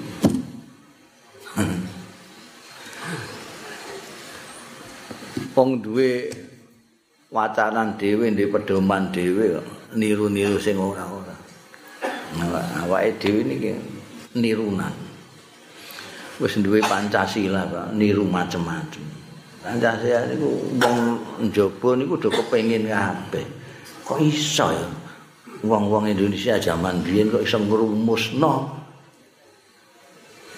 Wong 5.55 5.79
duwe 5.79 6.27
wacanan 7.31 7.95
dhewe, 7.95 8.35
ndek 8.35 8.51
pedoman 8.51 9.15
dhewe 9.15 9.63
niru-niru 9.95 10.59
sing 10.59 10.75
ora-ora. 10.75 11.39
Awake 12.83 13.15
dhewe 13.23 13.47
niki 13.47 13.94
nirunan. 14.39 14.95
Wis 16.43 16.59
duwe 16.59 16.83
Pancasila, 16.83 17.63
Pak, 17.71 17.95
niru 17.95 18.27
macem-macem. 18.27 19.03
Pancasila 19.63 20.27
niku 20.29 20.51
wong 20.83 20.99
njaba 21.47 21.89
niku 21.95 22.15
do 22.19 22.29
kepengin 22.29 22.91
kabeh. 22.91 23.47
Kok 24.05 24.19
iso 24.21 24.69
ya? 24.75 24.89
wong-wong 25.65 26.13
Indonesia 26.13 26.61
zaman 26.61 27.01
biyen 27.01 27.33
kok 27.33 27.41
iso 27.41 27.57
ngrumusno 27.57 28.85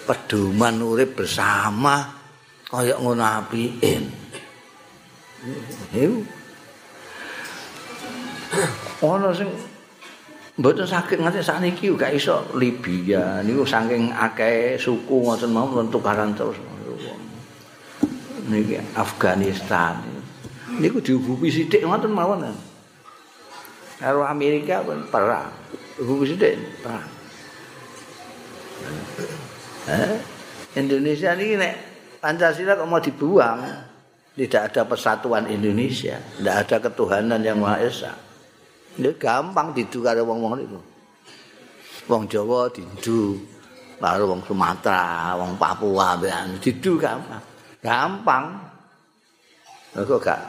pedoman 0.03 0.83
urip 0.83 1.15
bersama 1.15 2.11
kaya 2.67 2.99
ngono 2.99 3.23
apike. 3.23 4.03
Ono 9.03 9.29
sing 9.31 9.49
mboten 10.57 10.89
sakit 10.89 11.21
nganti 11.21 11.39
sakniki 11.45 11.93
gak 11.93 12.17
iso 12.17 12.41
Libya 12.57 13.45
niku 13.45 13.61
saking 13.61 14.09
akeh 14.09 14.73
suku 14.75 15.21
ngoten 15.21 15.53
mau 15.53 15.69
tukaran 15.87 16.33
terus. 16.33 16.57
Niki 18.47 18.79
Afghanistan. 18.97 20.01
Niku 20.81 20.97
diubupi 21.03 21.53
sithik 21.53 21.85
ngoten 21.85 22.11
mawon. 22.11 22.49
karo 23.97 24.21
Amerika 24.29 24.85
pun 24.85 25.01
perang. 25.09 25.49
Ibu 25.97 26.21
Presiden 26.21 26.61
perang. 26.85 27.09
Indonesia 30.77 31.33
ini 31.33 31.57
nek 31.57 31.73
Pancasila 32.21 32.77
kok 32.77 32.89
mau 32.89 33.01
dibuang, 33.01 33.61
tidak 34.37 34.73
ada 34.73 34.81
persatuan 34.85 35.49
Indonesia, 35.49 36.17
tidak 36.37 36.55
ada 36.65 36.77
ketuhanan 36.89 37.41
yang 37.41 37.61
Maha 37.61 37.81
Esa. 37.85 38.26
Ini 38.97 39.13
gampang 39.21 39.77
didu 39.77 40.01
karo 40.01 40.25
wong-wong 40.25 40.57
itu. 40.57 40.79
Wong 42.09 42.25
Jawa 42.25 42.65
didu, 42.73 43.37
karo 44.01 44.25
wong 44.25 44.41
Sumatera, 44.41 45.37
wong 45.37 45.53
Papua, 45.61 46.17
didu 46.57 46.97
gampang. 46.97 47.43
Gampang. 47.85 48.45
Kok 49.93 50.21
gak 50.21 50.41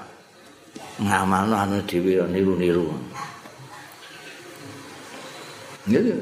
ngamalno 1.00 1.54
anu 1.56 1.76
dhewe 1.84 2.24
niru-niru. 2.28 2.88
Gitu. 5.88 6.12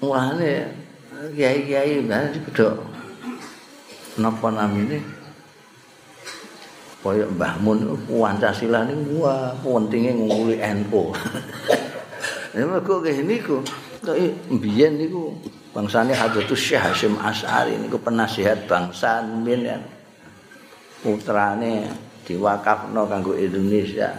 Mulane 0.00 0.72
kiai-kiai 1.36 2.00
ben 2.08 2.32
bedok 2.48 2.80
napa 4.16 4.48
namine 4.48 5.04
kaya 7.00 7.24
Mbah 7.32 7.54
Mun 7.64 7.96
Pancasila 8.04 8.84
niku 8.84 9.24
wah 9.24 9.56
pentinge 9.64 10.12
nguli 10.12 10.60
NU. 10.60 11.02
Ya 12.50 12.66
kok 12.82 13.06
kene 13.06 13.22
niku 13.22 13.62
kok 14.02 14.18
mbiyen 14.50 14.98
niku 14.98 15.38
bangsane 15.70 16.10
Hadratus 16.10 16.58
Syekh 16.58 16.82
Hasyim 16.82 17.14
Asy'ari 17.22 17.78
niku 17.78 17.94
penasihat 18.02 18.66
bangsa 18.66 19.22
mbiyen 19.22 19.70
ya. 19.70 19.78
Putrane 21.00 21.86
diwakafno 22.26 23.06
kanggo 23.06 23.38
Indonesia. 23.38 24.10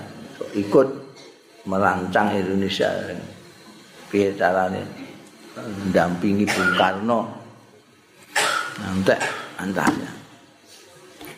Ikut 0.56 0.88
merancang 1.67 2.32
Indonesia. 2.34 2.88
Piye 4.08 4.32
carane? 4.39 4.82
Mendampingi 5.60 6.48
Bung 6.48 6.72
Karno. 6.80 7.20
Nanti 8.80 9.13
antara 9.60 10.08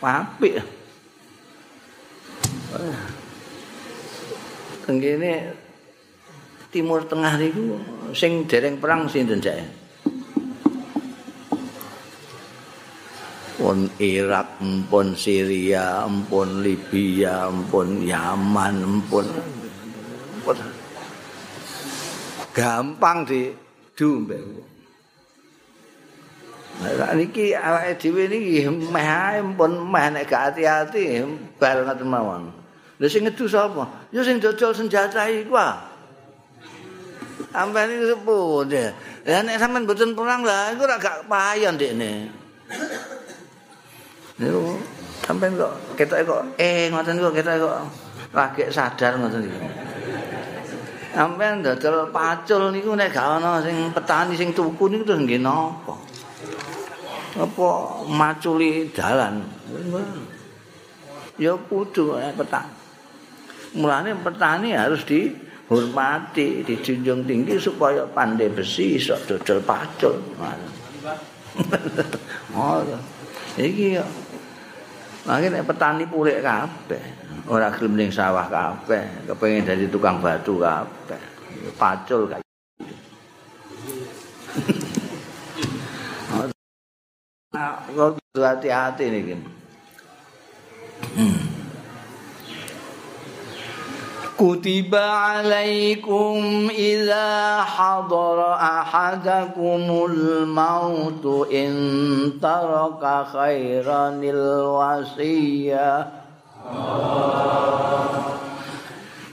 apik 0.03 0.82
tenggene 4.83 5.53
timur 6.73 7.05
tengah 7.05 7.37
niku 7.37 7.77
sing 8.11 8.49
dereng 8.49 8.81
perang 8.81 9.05
sinten 9.05 9.39
jae 9.39 9.63
pun 13.63 13.87
Irak, 14.01 14.59
pun 14.91 15.15
Syria, 15.15 16.03
pun 16.27 16.59
Libya, 16.59 17.47
pun 17.71 18.03
Yaman, 18.03 18.99
pun 19.07 19.23
gampang 22.51 23.23
di 23.23 23.55
dumbe. 23.95 24.35
Nah, 26.83 27.13
niki 27.15 27.55
awake 27.55 27.95
dhewe 28.01 28.27
niki 28.27 28.67
meh 28.67 29.07
ae 29.07 29.39
pun 29.55 29.71
meh 29.79 30.05
nek 30.11 30.27
gak 30.27 30.51
ati-ati 30.51 31.23
bar 31.55 31.85
ngoten 31.85 32.09
mawon. 32.09 32.62
Lha 33.03 33.11
sing 33.11 33.27
ngedu 33.27 33.51
sapa? 33.51 33.83
Ya 34.15 34.23
sing 34.23 34.39
dodol 34.39 34.71
senjata 34.71 35.27
iku. 35.27 35.59
Amben 37.51 37.91
iki 37.91 38.15
sepuh 38.15 38.63
deh. 38.63 38.95
Ya 39.27 39.43
nek 39.43 39.59
sampean 39.59 39.83
mboten 39.83 40.15
perang 40.15 40.47
lah 40.47 40.71
iku 40.71 40.87
ora 40.87 40.95
gak 40.95 41.27
payon 41.27 41.75
dekne. 41.75 42.31
Niku 44.39 44.79
sampean 45.19 45.59
kok 45.59 45.99
ketok 45.99 46.23
kok 46.23 46.41
eh 46.55 46.87
ngoten 46.95 47.19
kok 47.19 47.35
ketok 47.35 47.55
kok 47.67 47.75
lagi 48.31 48.71
sadar 48.71 49.19
ngoten 49.19 49.51
iki. 49.51 49.59
Sampeyan 51.11 51.59
dodol 51.59 52.07
pacul 52.07 52.71
niku 52.71 52.95
nek 52.95 53.11
gak 53.11 53.43
ana 53.43 53.59
sing 53.59 53.91
petani 53.91 54.39
sing 54.39 54.55
tuku 54.55 54.87
niku 54.87 55.03
terus 55.03 55.27
nggih 55.27 55.43
napa? 55.43 55.91
Apa 57.35 57.67
maculi 58.07 58.87
dalan? 58.95 59.43
Ya 61.35 61.51
kudu 61.67 62.15
petani. 62.39 62.72
Mulane 63.73 64.13
petani 64.21 64.77
harus 64.77 65.01
dihormati, 65.01 66.61
dijunjung 66.61 67.25
tinggi 67.25 67.57
supaya 67.57 68.05
pandai 68.05 68.53
besi 68.53 69.01
iso 69.01 69.17
dodol 69.25 69.59
pacul. 69.65 70.15
Oh, 72.53 72.81
iki 73.57 73.97
ya. 73.97 74.05
Lagi 75.25 75.49
nek 75.49 75.65
petani 75.65 76.05
pulik 76.05 76.41
kabeh. 76.41 77.23
ora 77.49 77.69
gelem 77.73 77.97
ning 77.99 78.09
sawah 78.13 78.47
kabeh, 78.47 79.29
kepengin 79.29 79.65
dadi 79.67 79.85
tukang 79.89 80.21
batu 80.21 80.57
kabeh. 80.61 81.21
Pacul 81.77 82.29
kae. 82.29 82.41
Nah, 87.53 87.85
kok 87.85 88.17
hati-hati 88.33 89.13
niki. 89.13 89.37
كتب 94.39 94.95
عليكم 94.95 96.67
إذا 96.77 97.61
حضر 97.61 98.53
أحدكم 98.53 100.05
الموت 100.09 101.51
إن 101.53 101.73
ترك 102.41 103.25
خيرا 103.33 104.09
الوصية 104.23 106.07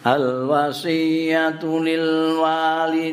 الوصية 0.06 1.60
للوالدين 1.64 3.08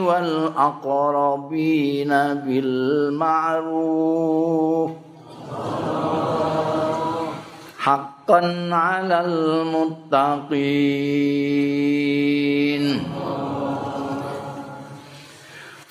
والأقربين 0.00 2.08
بالمعروف 2.34 3.72
على 8.72 9.20
المتقين. 9.20 10.52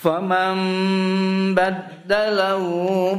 فمن 0.01 0.56
بدله 1.54 2.65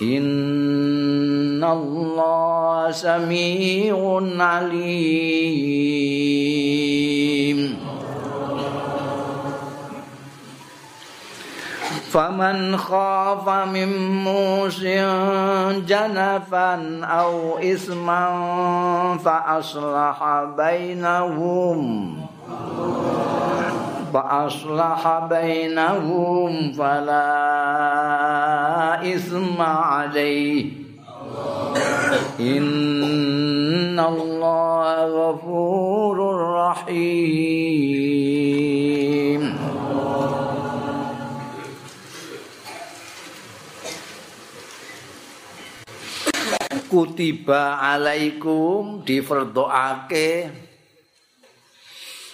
إن 0.01 1.63
الله 1.63 2.91
سميع 2.91 4.21
عليم. 4.39 5.19
فمن 12.09 12.77
خاف 12.77 13.49
من 13.49 13.89
موس 14.23 14.81
جنفا 15.85 17.05
أو 17.05 17.57
إثما 17.57 18.25
فأصلح 19.25 20.19
بينهم. 20.57 22.15
فأصلح 24.14 25.26
بينهم 25.30 26.72
فلا 26.72 27.34
إثم 29.14 29.62
عليه 29.62 30.64
إن 32.40 34.00
الله 34.00 35.04
غفور 35.06 36.16
رحيم 36.66 37.84
kutiba 46.94 47.82
alaikum 47.82 49.02
difardhoake 49.02 50.46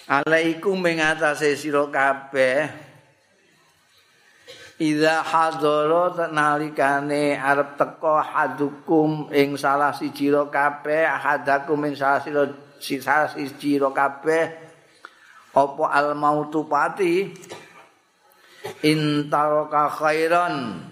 alaikum 0.05 0.77
ing 0.85 1.01
atase 1.01 1.57
sira 1.57 1.85
kabeh. 1.89 2.69
Iza 4.75 5.23
hadara 5.23 6.27
nalikane 6.35 7.39
arep 7.39 7.79
teka 7.79 8.19
hadukum 8.19 9.31
ing 9.31 9.55
salah 9.55 9.95
siji 9.95 10.27
ro 10.27 10.51
kabeh 10.51 11.07
hadakum 11.07 11.79
ing 11.87 11.95
salah 11.95 12.19
siji 12.19 12.99
salah 12.99 13.31
siji 13.31 13.79
ro 13.79 13.95
kabeh 13.95 14.51
apa 15.55 15.85
al 15.95 16.11
mautu 16.19 16.67
pati? 16.67 17.31
Intaraka 18.83 19.87
khairan. 19.95 20.83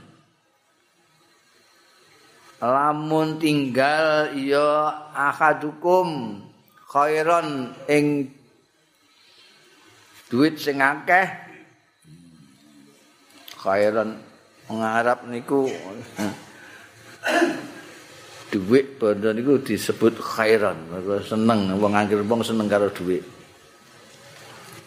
Lamun 2.64 3.44
tinggal 3.44 4.32
ya 4.40 5.12
ahadukum 5.12 6.40
khairon 6.88 7.76
ing 7.92 8.32
duit 10.34 10.58
sing 10.58 10.82
akeh. 10.82 11.30
Khairon 13.62 14.18
ngarap 14.66 15.30
niku. 15.30 15.70
Duit 18.50 18.98
bondo 18.98 19.30
niku 19.30 19.62
disebut 19.62 20.18
khairon 20.18 20.90
seneng. 21.22 21.78
Wong 21.78 21.94
anggere 21.94 22.26
wong 22.26 22.42
seneng 22.42 22.66
karo 22.66 22.90
duit. 22.90 23.22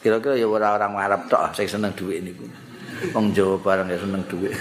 Kira-kira 0.03 0.35
ya 0.35 0.51
ora 0.51 0.75
orang 0.75 0.99
Arab 0.99 1.31
tok 1.31 1.55
sing 1.55 1.71
seneng 1.71 1.95
duit 1.95 2.27
niku. 2.27 2.51
Wong 3.15 3.31
Jawa 3.31 3.55
bareng 3.63 3.87
ya 3.87 4.03
seneng 4.03 4.27
duit. 4.27 4.51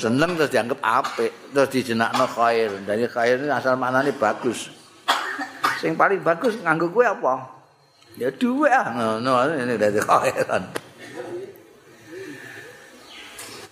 Seneng 0.00 0.32
terus 0.32 0.48
dianggap 0.48 0.80
apik 0.80 1.28
terus 1.52 1.68
dijenakno 1.68 2.24
khair. 2.24 2.72
Dari 2.88 3.04
khair 3.04 3.36
ini 3.36 3.52
asal 3.52 3.76
maknane 3.76 4.16
bagus. 4.16 4.72
Sing 5.76 5.92
paling 5.92 6.24
bagus 6.24 6.56
nganggo 6.64 6.88
kuwi 6.88 7.04
apa 7.04 7.59
ya 8.20 8.28
duit 8.28 8.68
ah 8.68 8.86
ngono 8.92 9.48
ini 9.56 9.74
dari 9.80 10.00
khairan 10.08 10.64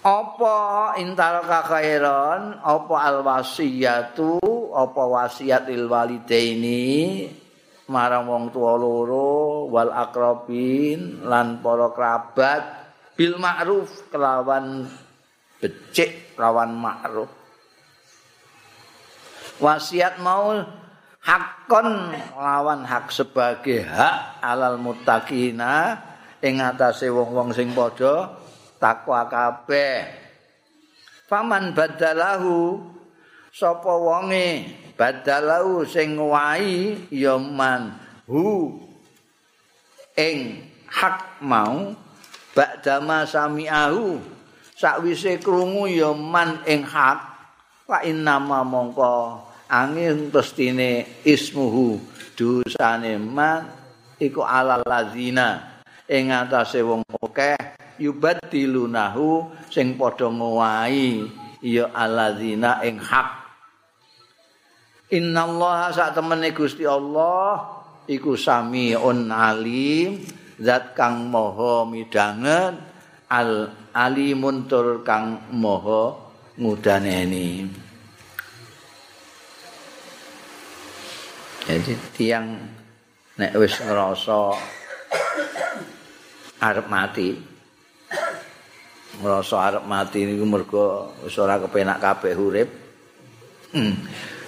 apa 0.09 0.57
intaraka 1.03 1.61
khairan 1.67 2.63
apa 2.63 2.97
alwasiyatu? 3.03 4.39
Apa 4.73 5.03
wasiat 5.05 5.67
il 5.75 5.85
walidaini? 5.91 7.27
Marang 7.89 8.29
wong 8.29 8.45
tuwa 8.53 8.77
loro 8.77 9.67
wal 9.73 9.91
akrabin 9.91 11.25
lan 11.25 11.65
para 11.65 11.89
kerabat 11.97 12.63
bil 13.17 13.41
ma'ruf 13.41 14.13
kelawan 14.13 14.87
becik 15.59 16.37
lawan 16.39 16.77
ma'ruf. 16.79 17.33
Wasiat 19.59 20.23
mau 20.23 20.63
hakon 21.29 22.17
lawan 22.33 22.89
hak 22.89 23.13
sebagai 23.13 23.85
hak 23.85 24.41
alal 24.41 24.81
muttaqina. 24.81 26.01
Ing 26.39 26.63
atase 26.63 27.11
wong-wong 27.11 27.51
sing 27.51 27.75
padha 27.75 28.33
takwa 28.79 29.27
kabeh. 29.27 30.07
Faman 31.29 31.75
badalahu 31.75 32.81
sapa 33.51 33.91
wonge 33.91 34.71
badalahu 34.95 35.85
sing 35.85 36.17
wahi 36.17 37.11
ya 37.13 37.37
man 37.37 37.99
hu. 38.31 38.79
Ing 40.15 40.63
hak 40.89 41.43
mau 41.43 41.93
ba'dama 42.55 43.27
sami'ahu 43.27 44.19
sakwise 44.79 45.43
krungu 45.43 45.91
ya 45.91 46.15
man 46.15 46.63
ing 46.71 46.87
hak 46.87 47.19
wa 47.91 47.99
innama 48.07 48.63
mongko 48.63 49.48
angin 49.69 50.33
pestine 50.33 51.21
ismuhu 51.23 52.01
dosane 52.35 53.21
man 53.21 53.69
iku 54.17 54.43
alal 54.43 54.83
lazina. 54.83 55.81
Ing 56.09 56.33
atase 56.33 56.81
wong 56.81 57.05
akeh 57.21 57.57
yubadilunahu 58.01 59.53
sing 59.69 60.01
padha 60.01 60.33
ngowahi 60.33 61.29
ya 61.61 61.93
alazina 61.93 62.81
ing 62.81 62.97
hak. 62.97 63.29
Innallaha 65.13 65.93
sak 65.93 66.17
temene 66.17 66.53
Gusti 66.53 66.85
Allah 66.89 67.65
iku 68.09 68.37
samiun 68.37 69.29
alim 69.29 70.21
zat 70.61 70.97
kang 70.97 71.29
maha 71.29 71.85
midanget 71.85 72.77
al 73.29 73.73
alimun 73.93 74.65
tur 74.65 75.05
kang 75.05 75.49
maha 75.53 76.13
ngudaneni 76.57 77.88
jadi 81.69 81.93
tiang 82.17 82.57
nek 83.37 83.53
wis 83.61 83.77
ngrasa 83.85 84.57
arep 86.65 86.87
mati 86.89 87.37
ngrasa 89.21 89.57
arep 89.61 89.85
mati 89.85 90.25
niku 90.25 90.49
mergo 90.49 91.13
wis 91.21 91.37
ora 91.37 91.61
kepenak 91.61 92.01
kabeh 92.01 92.33
urip 92.33 92.69
hmm. 93.77 93.95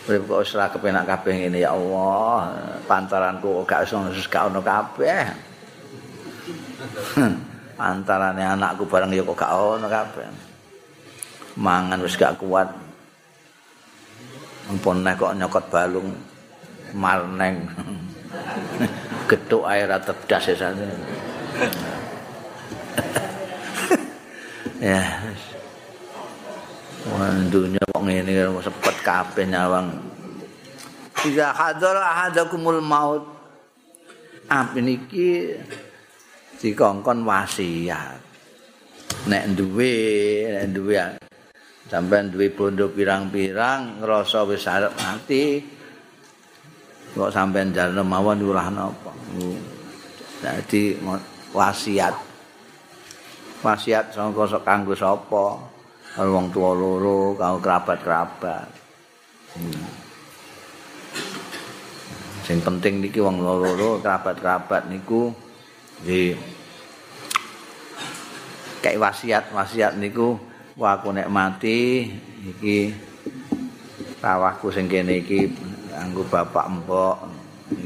urip 0.09 0.22
kok 0.24 0.40
wis 0.40 0.56
ora 0.56 0.72
kepenak 0.72 1.04
kabeh 1.04 1.33
ngene 1.44 1.61
ya 1.61 1.76
Allah 1.76 2.56
pantaranku 2.88 3.68
gak 3.68 3.85
iso 3.85 4.00
gak 4.33 4.48
ono 4.48 4.64
kabeh 4.64 5.20
hmm. 7.20 7.35
antarane 7.80 8.44
anakku 8.44 8.88
bareng 8.88 9.12
ya 9.12 9.24
kok 9.24 9.37
gak 9.40 9.52
ono 9.56 9.88
kabeh. 9.88 10.28
Mangan 11.61 12.00
wis 12.04 12.16
gak 12.16 12.37
kuat. 12.40 12.68
Ampun 14.70 15.02
nek 15.02 15.18
kok 15.18 15.35
nyokot 15.35 15.64
balung 15.72 16.30
marneng. 16.94 17.66
Getuk 19.31 19.66
air 19.66 19.90
tedas 20.03 20.44
ya. 24.81 25.03
Wan 27.11 27.48
dunya 27.48 27.81
kok 27.81 28.03
ngene 28.05 28.33
sepet 28.61 28.96
kabeh 29.00 29.46
nyawang. 29.48 29.88
Iza 31.24 31.53
hadara 31.53 32.16
ahadakumul 32.16 32.81
maut. 32.81 33.24
Apa 34.50 34.83
niki 34.83 35.55
dikongkon 36.59 37.22
wasiat. 37.22 38.18
Nek 39.31 39.53
duwe, 39.53 39.94
nek 40.48 40.66
duwe 40.72 40.96
sampean 41.90 42.31
duwe 42.31 42.55
bondo 42.55 42.87
pirang-pirang 42.94 43.98
ngrasa 43.98 44.46
wis 44.46 44.62
arep 44.70 44.94
mati 44.94 45.59
kok 47.12 47.31
sampean 47.31 47.75
jalno 47.75 48.03
mawon 48.07 48.42
ulah 48.42 48.68
napa. 48.70 49.12
Dadi 50.40 50.96
wasiat. 51.53 52.14
Wasiat 53.61 54.16
sangka 54.16 54.61
kanggo 54.64 54.96
sapa? 54.96 55.61
Karo 56.11 56.31
wong 56.35 56.51
tuwa 56.51 56.75
loro, 56.75 57.38
karo 57.38 57.62
kerabat-kerabat. 57.62 58.66
Hmm. 59.55 59.87
Sing 62.42 62.59
penting 62.59 62.99
niki 62.99 63.23
wong 63.23 63.38
loro, 63.38 64.03
kerabat-kerabat 64.03 64.90
niku 64.90 65.31
Jadi 66.01 66.33
kayak 68.81 68.96
wasiat-wasiat 68.96 70.01
niku 70.01 70.40
wah 70.81 70.96
aku 70.96 71.12
nek 71.12 71.29
mati 71.29 72.09
iki 72.40 72.88
rawahku 74.25 74.73
sing 74.73 74.88
kene 74.88 75.20
iki 75.20 75.53
kanggo 76.01 76.25
bapak 76.25 76.65
mbok 76.65 77.17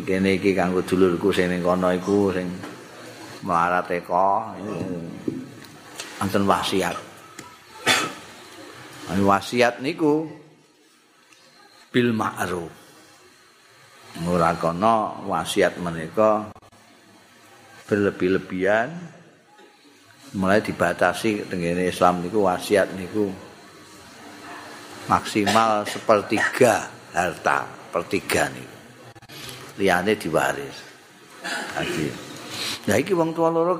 kene 0.07 0.39
iki 0.39 0.55
kanggo 0.55 0.87
dulurku 0.87 1.35
sing 1.35 1.51
ning 1.51 1.67
kono 1.67 1.91
iku 1.91 2.31
sing 2.31 2.47
melarat 3.43 3.91
teko 3.91 4.55
anten 6.23 6.47
wasiat. 6.47 6.95
Ani 9.11 9.23
wasiat 9.27 9.83
niku 9.83 10.31
bil 11.91 12.15
ma'ruf. 12.15 12.71
Ora 14.31 14.55
kono 14.63 15.27
wasiat 15.27 15.83
menika 15.83 16.55
berlebih-lebihan. 17.91 18.95
Mulai 20.39 20.63
dibatasi 20.63 21.51
dengan 21.51 21.83
Islam 21.83 22.23
niku 22.23 22.47
wasiat 22.47 22.95
niku 22.95 23.27
maksimal 25.11 25.83
sepertiga 25.83 26.91
harta 27.11 27.74
pertiga 27.95 28.51
nih 28.51 28.67
liane 29.79 30.19
diwaris. 30.19 30.77
Lagi 31.79 32.11
ya 32.91 32.99
iki 32.99 33.15
wong 33.15 33.31
tua 33.31 33.55
loro 33.55 33.79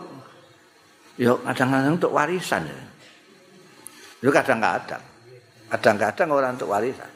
yo 1.19 1.43
kadang-kadang 1.43 1.99
untuk 1.99 2.15
warisan 2.15 2.63
ya. 2.71 2.79
Kadang-kadang. 4.23 5.03
Kadang-kadang 5.75 6.29
orang 6.31 6.55
untuk 6.55 6.71
warisan. 6.71 7.11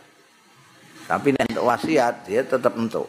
Tapi 1.07 1.39
untuk 1.39 1.65
wasiat 1.65 2.27
dia 2.27 2.43
tetap 2.43 2.75
untuk 2.75 3.07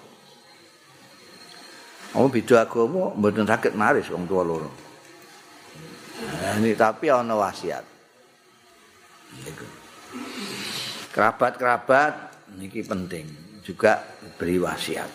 Oh 2.17 2.25
beda 2.25 2.65
agama 2.65 3.13
mboten 3.13 3.45
sakit 3.45 3.77
maris 3.77 4.09
wong 4.09 4.25
tua 4.25 4.41
loro. 4.41 4.69
Nah, 6.25 6.57
ini 6.57 6.73
tapi 6.73 7.05
ana 7.13 7.37
wasiat. 7.37 7.85
Kerabat-kerabat 11.13 12.13
niki 12.57 12.81
penting 12.81 13.38
juga 13.69 14.01
beri 14.41 14.57
wasiat. 14.57 15.05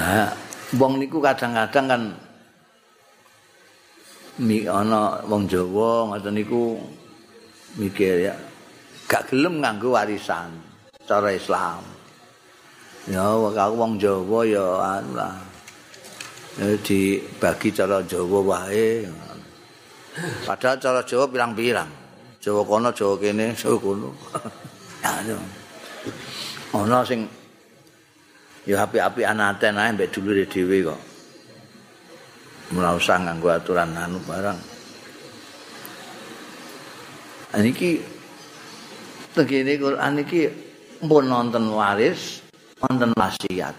Nah, 0.00 0.32
wong 0.80 0.96
niku 0.96 1.20
kadang-kadang 1.20 1.86
kan 1.92 2.02
mi 4.40 4.64
ana 4.64 5.20
wong 5.28 5.44
Jawa 5.44 6.08
ngoten 6.08 6.40
niku 6.40 6.80
mikir 7.76 8.32
ya 8.32 8.34
gak 9.04 9.28
gelem 9.28 9.60
nganggo 9.60 9.92
warisan 9.92 10.56
cara 11.04 11.28
Islam. 11.36 11.84
Ya 13.04 13.28
kalau 13.28 13.76
wong 13.76 14.00
Jawa 14.00 14.40
ya 14.48 14.66
anu 14.96 15.20
lah. 15.20 15.36
Ya 16.56 16.72
dibagi 16.80 17.68
cara 17.76 18.00
Jawa 18.08 18.40
wae. 18.40 19.04
Padahal 20.48 20.76
cara 20.80 21.00
Jawa 21.04 21.28
pirang-pirang. 21.28 22.01
Jawa 22.42 22.66
kono, 22.66 22.90
Jawa 22.90 23.14
kene, 23.22 23.54
Jawa 23.54 23.78
kono. 23.78 24.10
Ya, 24.98 25.38
ana 26.74 27.06
sing 27.06 27.30
ya 28.66 28.82
api-api 28.82 29.22
anaten 29.22 29.78
ae 29.78 29.94
mbek 29.94 30.10
dulure 30.10 30.42
dhewe 30.50 30.82
kok. 30.82 31.00
Ora 32.74 32.98
usah 32.98 33.22
nganggo 33.22 33.46
aturan 33.46 33.94
anu 33.94 34.18
barang. 34.26 34.58
Niki 37.62 38.02
tegene 39.38 39.78
Quran 39.78 40.18
iki 40.26 40.50
pun 40.98 41.30
nonton 41.30 41.70
waris 41.70 42.42
wonten 42.82 43.14
wasiat. 43.14 43.76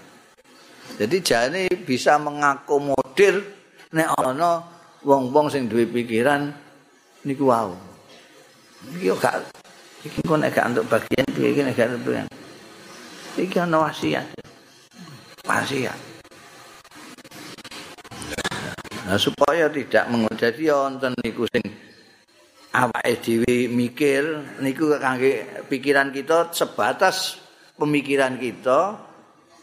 Jadi 1.04 1.18
jane 1.20 1.68
bisa 1.84 2.16
mengakomodir 2.16 3.44
nek 3.92 4.08
ana 4.16 4.64
wong-wong 5.04 5.52
sing 5.52 5.68
duwe 5.68 5.84
pikiran 5.84 6.48
niku 7.28 7.52
wau 7.52 7.93
iki 8.92 9.08
gak 9.16 9.40
iki 10.04 10.20
kok 10.20 10.36
nek 10.36 10.52
gak 10.52 10.68
untuk 10.76 10.86
bagian 10.92 11.28
piye 11.32 11.48
iki 11.56 11.62
nek 11.64 11.76
gak 11.78 11.96
untuk 11.96 12.16
iki 13.40 13.58
ana 13.58 13.88
wasiat. 13.88 14.28
Wasiat. 15.48 16.00
Nah 19.04 19.20
supaya 19.20 19.68
tidak 19.68 20.08
menjadi 20.08 20.64
wonten 20.72 21.12
niku 21.20 21.44
sing 21.52 21.64
awake 22.74 23.20
dhewe 23.20 23.68
mikir 23.68 24.24
niku 24.64 24.96
kangge 24.98 25.64
pikiran 25.68 26.10
kita 26.16 26.50
sebatas 26.56 27.38
pemikiran 27.76 28.40
kita 28.40 28.98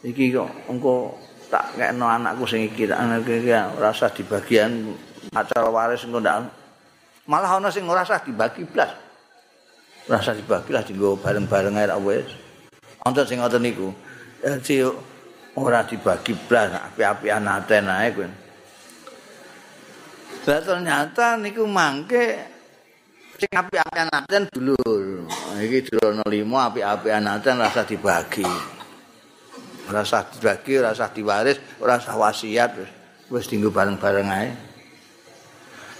iki 0.05 0.29
kok 0.29 0.49
engko 0.69 1.17
tak 1.49 1.73
kekno 1.75 2.05
anakku 2.07 2.45
sing 2.45 2.69
iki 2.69 2.85
anake 2.87 3.41
iki 3.41 3.51
ora 3.51 3.91
usah 3.91 4.13
di 4.13 4.23
bagian 4.23 4.93
acara 5.33 5.67
waris 5.67 6.05
engko 6.05 6.21
ndak 6.21 6.47
malah 7.25 7.57
ana 7.57 7.73
sing 7.73 7.89
ora 7.89 8.05
usah 8.05 8.21
dibagi 8.21 8.63
blas 8.63 9.00
ora 10.09 10.17
usah 10.17 10.33
dibagi 10.33 10.69
lah 10.73 10.81
dienggo 10.81 11.19
bareng-bareng 11.19 11.75
ae 11.77 11.87
wis 12.01 12.29
wonten 13.05 13.25
sing 13.27 13.37
ngoten 13.37 13.61
niku 13.61 13.89
jadi 14.41 14.89
ora 15.57 15.85
dibagi 15.85 16.33
blas 16.47 16.73
api-apian 16.73 17.45
aten 17.45 17.85
ae 17.85 18.09
kuwi 18.15 18.29
Lah 20.41 20.57
ternyata 20.57 21.37
niku 21.37 21.69
mangke 21.69 22.33
sing 23.37 23.51
api-apian 23.53 24.09
aten 24.09 24.49
dulur. 24.49 25.29
Iki 25.61 25.85
dirono 25.85 26.25
limo 26.25 26.57
api-apian 26.57 27.29
aten 27.29 27.61
rasa 27.61 27.85
dibagi. 27.85 28.45
Rasa 29.85 30.25
dibagi, 30.33 30.81
rasa 30.81 31.13
diwaris, 31.13 31.61
rasa 31.77 32.17
wasiat 32.17 32.73
wis 33.29 33.45
dinggo 33.45 33.69
bareng-bareng 33.69 34.29
ae. 34.33 34.49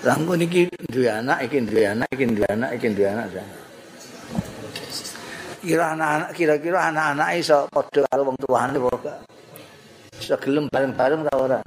Lah 0.02 0.18
niki 0.18 0.74
duwe 0.90 1.06
anak, 1.06 1.46
iki 1.46 1.62
duwe 1.62 1.86
anak, 1.86 2.10
iki 2.10 2.26
duwe 2.26 2.48
anak, 2.50 2.70
iki 2.74 2.88
duwe 2.90 3.08
anak. 3.14 3.28
Kira 5.62 5.94
anak-anak 5.94 6.30
kira-kira 6.34 6.90
anak-anak 6.90 7.38
iso 7.38 7.70
padha 7.70 8.02
karo 8.10 8.34
wong 8.34 8.38
tuane 8.42 8.82
apa 8.82 9.22
Iso 10.18 10.34
gelem 10.42 10.66
bareng-bareng 10.74 11.22
ta 11.30 11.34
ora? 11.38 11.60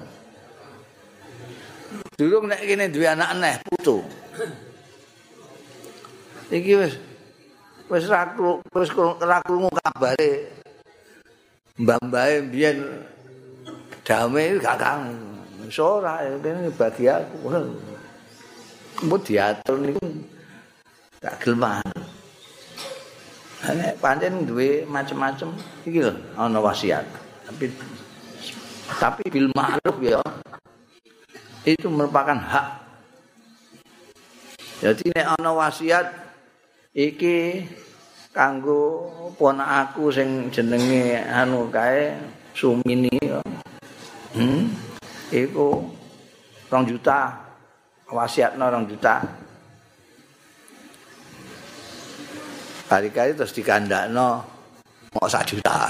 Durung 2.18 2.50
nek 2.50 2.62
kene 2.66 2.90
duwe 2.90 3.06
anak 3.06 3.30
neh 3.38 3.54
putu. 3.62 4.02
Iki 6.50 6.72
wis 6.74 6.94
wis 7.86 8.04
ra 8.10 8.34
wis 8.74 8.90
ra 9.22 9.38
krungu 9.46 9.70
kabare. 9.78 10.50
Mbah-mbahe 11.78 12.50
biyen 12.50 12.78
damai 14.02 14.58
gak 14.58 14.78
kang. 14.82 15.14
Wis 15.62 15.78
ora 15.78 16.18
kene 16.42 16.70
bagi 16.74 17.06
aku. 17.06 17.46
Mbok 19.06 19.22
diatur 19.22 19.78
niku 19.78 20.02
gak 21.22 21.38
gelem. 21.42 21.62
Nek 23.64 23.96
pancen 23.96 24.44
duwe 24.44 24.84
macem-macem 24.84 25.48
iki 25.88 26.04
lho 26.04 26.12
ana 26.36 26.60
wasiat. 26.60 27.08
Tapi 27.48 27.72
tapi 29.00 29.22
bil 29.32 29.48
ma'ruf 29.56 29.96
ya 30.04 30.20
itu 31.64 31.88
merupakan 31.88 32.36
hak. 32.36 32.66
Jadi 34.84 35.04
nek 35.16 35.26
ana 35.40 35.50
wasiat 35.56 36.06
iki 36.92 37.64
kanggo 38.36 39.08
ponakku 39.40 40.12
sing 40.12 40.52
jenenge 40.52 41.24
anu 41.24 41.72
kae 41.72 42.12
Sumini 42.54 43.18
Hmm. 44.34 44.66
Iku 45.30 45.78
2 46.66 46.90
juta. 46.90 47.38
Wasiatno 48.10 48.66
2 48.66 48.90
juta. 48.90 49.22
Kali-kali 52.84 53.32
terus 53.32 53.56
dikandakno 53.56 54.28
mau 55.16 55.24
1 55.24 55.40
juta. 55.48 55.88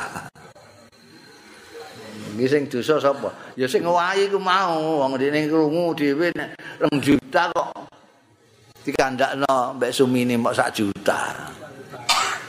Iki 2.34 2.46
sing 2.50 2.62
dosa 2.66 2.98
sapa? 2.98 3.30
Ya 3.54 3.66
sing 3.66 3.86
ngowahi 3.86 4.30
ku 4.30 4.38
mau, 4.42 5.02
wong 5.02 5.18
dene 5.18 5.46
krungu 5.46 5.94
dhewe 5.94 6.30
nek 6.34 6.54
2 6.82 6.98
juta 7.02 7.50
kok 7.50 7.90
dikandakno 8.86 9.78
mbek 9.78 9.90
sumine 9.90 10.38
mok 10.38 10.54
1 10.54 10.70
juta. 10.74 11.50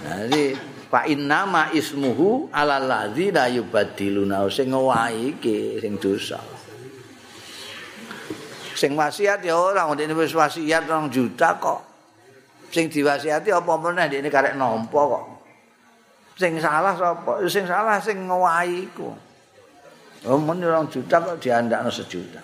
Jadi 0.05 0.53
fa 0.89 1.09
inna 1.09 1.49
ma 1.49 1.63
ismuhu 1.73 2.53
ala 2.53 2.77
ladzi 2.77 3.33
la 3.33 3.49
yubaddiluna 3.49 4.45
sing 4.53 4.73
ngowahi 4.73 5.41
iki 5.41 5.81
sing 5.81 5.97
dosa. 5.97 6.37
Sing 8.77 8.93
wasiat 8.93 9.41
ya 9.41 9.57
ora 9.57 9.89
dene 9.97 10.13
wis 10.13 10.37
wasiat 10.37 10.85
2 10.85 11.09
juta 11.09 11.57
kok. 11.57 11.94
Sing 12.75 12.91
diwasiati 12.91 13.55
apa 13.55 13.79
meneh 13.79 14.11
dene 14.11 14.27
karek 14.27 14.59
nampa 14.59 14.99
kok. 14.99 15.23
Sing 16.35 16.59
salah 16.59 16.91
sapa? 16.91 17.39
Sing 17.47 17.63
salah 17.63 18.03
sing 18.03 18.27
ngowahi 18.27 18.91
iku. 18.91 19.15
Oh, 20.27 20.35
men 20.35 20.59
orang 20.59 20.91
juta 20.91 21.23
kok 21.23 21.39
diandakno 21.39 21.87
sejuta. 21.87 22.43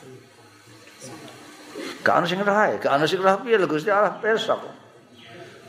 Gak 1.99 2.15
ana 2.15 2.25
sing 2.25 2.39
roh 2.39 2.55
gak 2.55 2.87
ana 2.87 3.03
sing 3.03 3.19
piye 3.19 3.59
lho 3.59 3.67
Gusti 3.67 3.91
Allah 3.91 4.15
pirsa. 4.23 4.55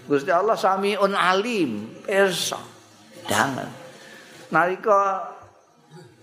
Gusti 0.06 0.30
Allah 0.30 0.54
Samiun 0.54 1.10
Alim, 1.10 1.98
pirsa. 2.06 2.62
Jangan. 3.26 3.66
Nalika 4.54 5.26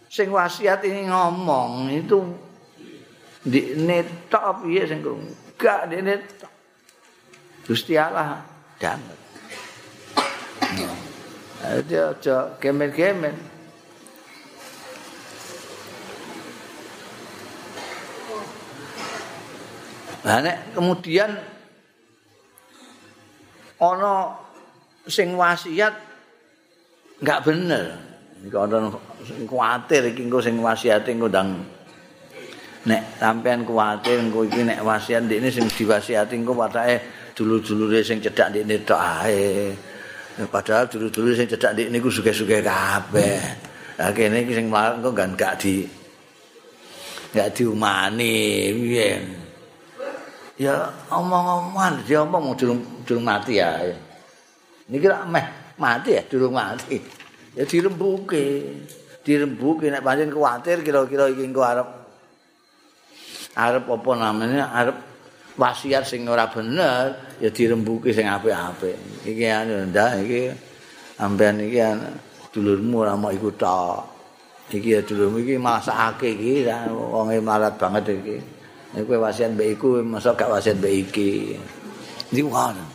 sing 0.08 0.32
wasiat 0.32 0.80
ini 0.88 1.12
ngomong 1.12 1.92
itu 1.92 2.24
di 3.44 3.76
netok 3.76 4.64
piye 4.64 4.88
sing. 4.88 5.04
Gak 5.60 5.92
di 5.92 6.00
netok. 6.00 6.59
Gusti 7.70 7.93
Allah 7.93 8.41
jangan. 8.82 9.13
Jadi 11.61 11.95
aja 12.01 12.57
kemen-kemen. 12.57 13.38
Nah, 20.26 20.38
nek 20.41 20.57
kemudian 20.74 21.30
ana 23.78 24.34
sing 25.05 25.38
wasiat 25.38 25.93
enggak 27.22 27.45
bener. 27.45 27.86
Iki 28.49 28.57
ana 28.57 28.89
sing 29.30 29.45
kuwatir 29.45 30.09
iki 30.09 30.26
engko 30.26 30.41
sing 30.41 30.57
wasiate 30.57 31.13
ngundang 31.13 31.61
nek 32.89 33.22
sampean 33.22 33.61
kuwatir 33.61 34.17
engko 34.17 34.41
iki 34.49 34.65
nek 34.65 34.82
wasiat 34.82 35.30
ndekne 35.30 35.53
sing 35.53 35.70
diwasiati 35.70 36.34
engko 36.34 36.57
watake 36.57 37.18
dulur-dulure 37.40 38.04
sing 38.04 38.20
cedhak 38.20 38.52
ndekne 38.52 38.84
tok 38.84 39.00
ae. 39.00 39.72
Padahal 40.52 40.92
dulur-dulur 40.92 41.32
sing 41.40 41.48
cedhak 41.48 41.72
ndekne 41.72 41.96
niku 41.96 42.12
suge-suge 42.12 42.60
kabeh. 42.60 43.40
Lah 43.96 44.12
kene 44.12 44.44
iki 44.44 44.60
sing 44.60 44.68
engko 44.68 45.16
gak 45.16 45.56
di 45.64 45.88
gak 47.32 47.56
diumani 47.56 48.36
piye. 48.76 49.12
ya 50.60 50.92
omong-omongan 51.08 52.04
dia 52.04 52.20
omong 52.20 52.52
durung 52.60 52.84
durung 53.08 53.24
mati 53.24 53.64
ya 53.64 53.80
niki 54.92 55.08
rak 55.08 55.24
meh 55.32 55.46
mati 55.80 56.20
ya 56.20 56.22
durung 56.28 56.52
mati 56.52 57.00
ya 57.56 57.64
dirembuke 57.64 58.68
dirembuke 59.24 59.88
nek 59.88 60.04
pancen 60.04 60.28
kuwatir 60.28 60.84
kira-kira 60.84 61.32
iki 61.32 61.48
engko 61.48 61.64
arep 61.64 61.88
arep 63.56 63.84
apa 63.88 64.12
namanya 64.20 64.68
arep 64.76 64.98
wasiat 65.60 66.07
sing 66.07 66.24
ora 66.32 66.47
bener 66.47 67.36
ya 67.43 67.51
dirembuke 67.51 68.16
sing 68.16 68.24
apik-apik 68.32 68.95
iki 69.28 69.43
anu 69.43 69.91
ndak 69.91 70.24
iki 70.24 70.47
ampean 71.20 71.60
iki 71.60 71.84
dulurmu 72.55 73.03
ora 73.03 73.20
mau 73.20 73.28
iku 73.28 73.51
tok 73.51 73.99
iki 74.72 74.95
ya 74.95 75.01
dulurmu 75.03 75.43
iki 75.43 75.60
malah 75.60 75.84
sakake 75.84 76.32
iki 76.39 76.64
wonge 76.88 77.43
marat 77.43 77.76
banget 77.76 78.16
iki 78.16 78.38
kowe 78.97 79.18
wasiat 79.22 79.53
mbek 79.53 79.78
iku 79.78 80.01
masa 80.01 80.34
gak 80.34 80.49
wasiat 80.49 80.82
mbek 80.82 80.93
iki. 81.10 81.53
Iki 82.34 82.41
ngono. 82.41 82.86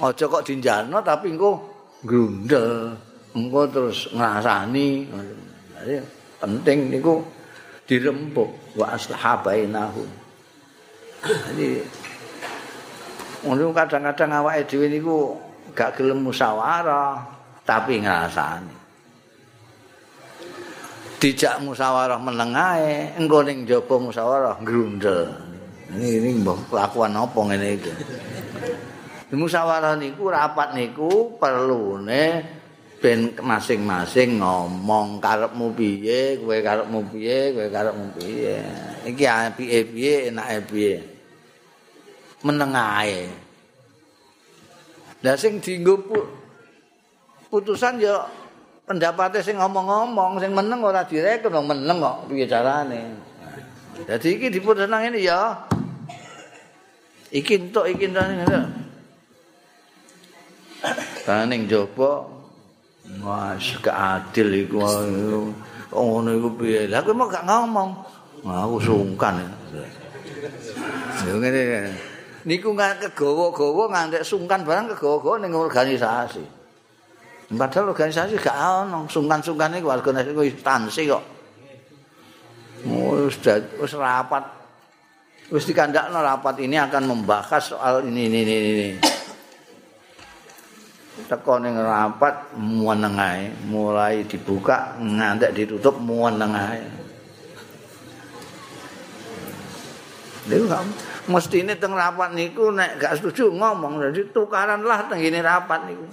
Aja 0.00 0.24
kok 0.28 0.44
dinjalno 0.44 1.00
tapi 1.04 1.36
engko 1.36 1.60
grundel. 2.00 2.96
Engko 3.36 3.60
terus 3.68 4.08
ngrasani. 4.16 5.12
Jadi 5.76 5.96
penting 6.40 6.78
niku 6.88 7.20
dirempuk 7.84 8.48
wa 8.80 8.96
aslaha 8.96 9.44
bainahum. 9.44 10.08
Jadi 11.26 11.68
ngono 13.46 13.70
kadang-kadang 13.70 14.42
awake 14.42 14.66
dhewe 14.66 14.86
niku 14.90 15.16
gak 15.76 15.98
gelem 15.98 16.24
musyawarah, 16.26 17.22
tapi 17.62 18.02
ngrasani. 18.02 18.76
Dijak 21.16 21.62
musyawarah 21.64 22.20
menengae 22.20 23.16
engko 23.16 23.40
ning 23.46 23.64
jaba 23.64 23.94
musyawarah 23.96 24.60
grundel 24.60 25.46
ini 25.86 26.18
ini 26.18 26.30
kelakuan 26.42 27.14
apa 27.14 27.38
ngene 27.46 27.68
iki? 27.78 27.92
Musyawarah 29.36 29.94
niku 29.94 30.28
rapat 30.28 30.74
niku 30.74 31.38
perlune 31.38 32.42
ben 32.98 33.30
masing-masing 33.38 34.40
ngomong 34.42 35.22
karepmu 35.22 35.70
piye 35.76 36.40
kowe 36.42 36.58
karepmu 36.58 37.00
piye 37.12 37.54
kowe 37.54 37.68
karepmu 37.70 38.06
piye. 38.18 38.56
Iki 39.06 39.24
apike 39.24 39.78
piye 39.94 40.14
enake 40.32 40.58
piye 40.66 41.15
menengae 42.44 43.28
lah 45.24 45.36
sing 45.36 45.58
dienggo 45.58 45.96
putusan 47.48 47.98
ya 48.02 48.28
pendapatnya 48.84 49.40
sing 49.40 49.56
ngomong-ngomong 49.56 50.38
sing 50.38 50.52
meneng 50.52 50.84
ora 50.84 51.02
direken 51.02 51.64
meneng 51.64 51.98
kok 51.98 52.16
piye 52.28 52.46
carane 52.46 53.16
dadi 54.04 54.36
iki 54.36 54.52
diputus 54.52 54.86
nang 54.86 55.08
ini 55.08 55.24
ya 55.24 55.56
iki 57.32 57.66
entuk 57.66 57.88
iki 57.88 58.12
entuk 58.12 58.24
Taning 61.26 61.66
jaba 61.66 62.36
Mas 63.18 63.74
keadil 63.82 64.66
iku 64.66 64.82
ngono 65.90 66.30
iku 66.36 66.48
piye? 66.58 66.90
Lah 66.90 67.02
kowe 67.02 67.14
mau 67.14 67.30
gak 67.30 67.46
ngomong. 67.46 67.90
Aku 68.46 68.76
sungkan. 68.82 69.42
Ya 71.26 71.32
ngene. 71.34 71.94
Niku 72.46 72.78
gak 72.78 73.10
kegawa-gawa 73.10 73.90
ngantek 73.90 74.22
sungkan 74.22 74.62
barang 74.62 74.94
kegawa-gawa 74.94 75.42
ning 75.42 75.52
organisasi. 75.52 76.44
Padahal 77.50 77.90
organisasi 77.90 78.38
gak 78.38 78.54
ono 78.86 79.10
sungkan-sungkan 79.10 79.74
iku 79.82 79.90
organisasi 79.90 80.30
iku 80.30 80.42
instansi 80.46 81.02
kok. 81.10 81.24
Wis 82.86 83.36
wis 83.82 83.92
rapat. 83.98 84.46
Wis 85.50 85.66
dikandakno 85.66 86.22
rapat 86.22 86.62
ini 86.62 86.78
akan 86.78 87.02
membahas 87.10 87.74
soal 87.74 88.06
ini 88.06 88.30
ini 88.30 88.38
ini. 88.42 88.54
ini. 88.54 88.90
teko 91.26 91.58
ning 91.58 91.74
rapat 91.74 92.54
menengae 92.60 93.48
mulai 93.72 94.22
dibuka 94.28 94.94
ngantek 95.00 95.56
ditutup 95.56 95.96
menengae 95.98 96.84
Lha 96.84 97.05
kok 100.46 100.82
mesti 101.26 101.66
ini 101.66 101.74
teng 101.74 101.92
rapat 101.92 102.30
niku 102.30 102.70
nek 102.70 103.02
gak 103.02 103.18
setuju 103.18 103.50
ngomong 103.50 103.98
jadi 103.98 104.30
tukaran 104.30 104.86
teng 105.10 105.18
ini 105.18 105.42
rapat 105.42 105.90
niku. 105.90 106.06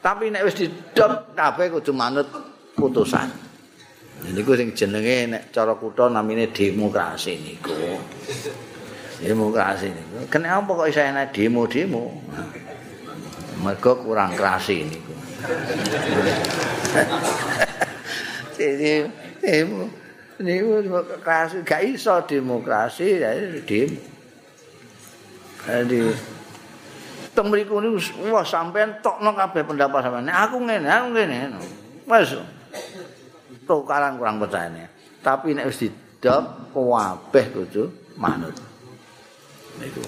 Tapi 0.00 0.32
nek 0.32 0.42
wis 0.48 0.58
didot 0.58 1.36
kabeh 1.38 1.70
kudu 1.70 1.94
manut 1.94 2.26
putusan. 2.74 3.30
Niku 4.34 4.58
sing 4.58 4.74
jenenge 4.74 5.30
nek 5.30 5.42
cara 5.54 5.78
kutha 5.78 6.10
namine 6.10 6.50
demokrasi 6.50 7.38
niku. 7.38 7.78
Demokrasi 9.22 9.86
niku. 9.92 10.26
Kenapa 10.26 10.66
kok 10.66 10.90
iso 10.90 11.00
enak 11.00 11.30
demo-demo? 11.30 12.04
mergo 13.60 14.00
kurang 14.00 14.32
kerasi 14.32 14.88
niku. 14.88 15.12
Jadi 18.56 19.04
demo 19.40 19.88
niku 20.40 20.80
kerasi 21.20 21.60
gak 21.62 21.84
iso 21.84 22.16
demokrasi 22.24 23.20
ya 23.20 23.30
demo. 23.36 23.92
Jadi 25.60 26.00
teng 27.36 27.46
mriku 27.52 27.78
niku 27.78 28.00
wah 28.32 28.42
sampean 28.42 28.98
tokno 29.04 29.36
kabeh 29.36 29.62
pendapat 29.62 30.00
sampean. 30.00 30.32
Aku 30.32 30.56
ngene, 30.64 30.88
aku 30.88 31.08
ngene. 31.12 31.36
Wes. 32.08 32.34
Tukaran 33.68 34.18
kurang 34.18 34.40
percaya. 34.40 34.88
Tapi 35.20 35.54
nek 35.54 35.68
wis 35.68 35.84
didop 35.84 36.72
kabeh 36.72 37.44
kudu 37.52 37.92
manut. 38.16 38.56
Niku. 39.78 40.02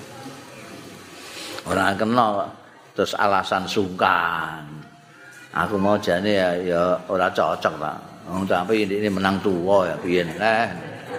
Ora 1.68 1.94
kenal 1.94 2.50
terus 2.96 3.14
alasan 3.14 3.68
sungkan. 3.68 4.66
Aku 5.52 5.76
mau 5.76 6.00
jane 6.00 6.32
ya 6.32 6.56
ya 6.56 6.82
ora 7.12 7.28
cocok 7.28 7.74
ta. 7.76 8.11
Wong 8.30 8.46
tapi 8.46 8.86
ini 8.86 9.10
menang 9.10 9.42
tua 9.42 9.90
ya 9.90 9.96
piye 9.98 10.22
eh. 10.22 10.66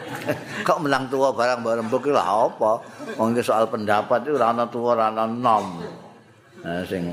Kok 0.68 0.80
menang 0.88 1.12
tua 1.12 1.36
barang 1.36 1.60
bareng 1.60 1.86
mbok 1.92 2.08
lha 2.10 2.24
apa? 2.24 2.80
Wong 3.20 3.36
soal 3.44 3.68
pendapat 3.68 4.24
itu 4.24 4.40
ora 4.40 4.56
ana 4.56 4.66
tua 4.72 4.96
ana 4.96 5.28
nom. 5.28 5.84
Nah 6.64 6.80
sing 6.88 7.12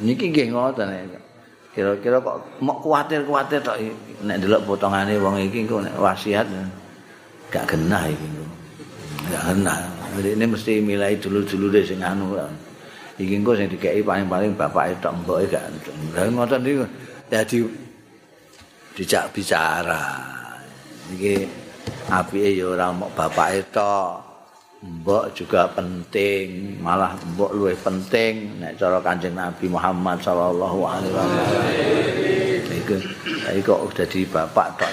niki 0.00 0.32
nggih 0.32 0.56
ngoten 0.56 0.88
Kira-kira 1.68 2.18
kok 2.18 2.58
mau 2.64 2.74
kuatir-kuatir 2.82 3.62
tok 3.62 3.78
nek 4.24 4.40
delok 4.42 4.66
potongane 4.66 5.14
wong 5.20 5.38
iki 5.38 5.68
kok 5.68 5.84
nek 5.84 5.94
wasiat 6.00 6.48
gak 7.52 7.68
genah 7.68 8.08
iki. 8.08 8.28
Gak 9.28 9.42
genah. 9.52 9.78
Ini 10.18 10.44
mesti 10.48 10.82
milih 10.82 11.20
dulu-dulu 11.20 11.70
deh 11.70 11.84
sing 11.84 12.02
anu. 12.02 12.34
iki 13.18 13.34
engko 13.34 13.58
sing 13.58 13.66
dikeki 13.66 14.06
paling-paling 14.06 14.54
bapake 14.54 14.94
tok 15.02 15.10
mboke 15.22 15.50
gak 15.50 15.66
lha 16.14 16.30
ngoten 16.30 16.62
iki 16.62 16.86
dadi 17.26 17.58
dijak 18.98 19.30
bicara 19.30 20.26
iki 21.14 21.46
apike 22.10 22.50
ya 22.58 22.74
ora 22.74 22.90
mok 22.90 23.14
bapake 23.14 23.62
tok. 23.70 24.26
Mbok 24.78 25.34
juga 25.34 25.66
penting 25.74 26.78
malah 26.78 27.14
mbok 27.34 27.50
luwih 27.50 27.74
penting 27.82 28.62
nek 28.62 28.78
cara 28.78 29.02
Kanjeng 29.02 29.34
Nabi 29.34 29.66
Muhammad 29.66 30.22
sallallahu 30.22 30.78
alaihi 30.86 31.14
wasallam. 31.14 31.46
Iku 32.78 32.94
iki 33.54 33.60
kok 33.62 33.90
dadi 33.94 34.20
bapak 34.26 34.68
tok. 34.78 34.92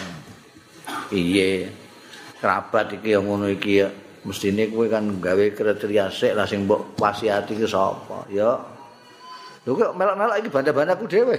Iye 1.13 1.69
kerabat 2.41 2.97
iki 2.97 3.13
yang 3.13 3.29
ngono 3.29 3.49
iki 3.49 3.85
mestine 4.25 4.69
kowe 4.73 4.89
kan 4.89 5.05
gawe 5.21 5.45
kriteria 5.53 6.09
sik 6.09 6.33
lah 6.33 6.49
sing 6.49 6.65
mbok 6.65 6.97
wasiati 6.97 7.53
ki 7.53 7.69
sapa 7.69 8.25
ya. 8.33 8.57
Lho 9.65 9.73
kok 9.77 9.93
melok-melok 9.97 10.37
iki 10.41 10.49
banda-bandaku 10.49 11.05
dhewe. 11.05 11.37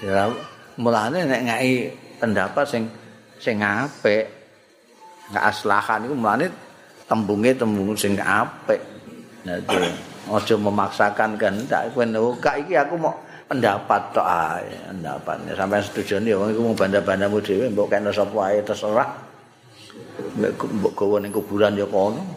Ya 0.00 0.32
mulane 0.80 1.22
nek 1.26 1.40
ngai 1.46 1.72
pendapat 2.18 2.64
sing 2.66 2.82
sing 3.38 3.62
apik 3.62 4.26
enggak 5.30 5.44
aslahan 5.50 6.04
iku 6.06 6.14
mulane 6.16 6.46
tembunge 7.04 7.52
tembung 7.54 7.94
sing 7.96 8.16
apik. 8.18 8.80
Nah 9.44 9.60
aja 10.24 10.56
memaksakan 10.56 11.36
kehendak 11.36 11.92
kowe 11.92 12.00
nek 12.00 12.40
iki 12.64 12.74
aku 12.80 12.96
mau 12.96 13.12
pendapat 13.44 14.02
tok 14.16 14.24
ae 14.24 14.72
pendapat 14.88 15.36
sampai 15.52 15.84
setuju 15.84 16.16
ya 16.24 16.40
wong 16.40 16.48
iku 16.56 16.60
mau 16.64 16.72
banda-bandamu 16.72 17.44
dhewe 17.44 17.68
mbok 17.68 17.92
kena 17.92 18.08
sapa 18.08 18.38
ae 18.48 18.64
terserah. 18.64 19.10
Nek 20.40 20.56
mbok 20.56 20.96
gawa 20.96 21.20
ning 21.20 21.28
kuburan 21.28 21.76
ya 21.76 21.84
kono. 21.84 22.24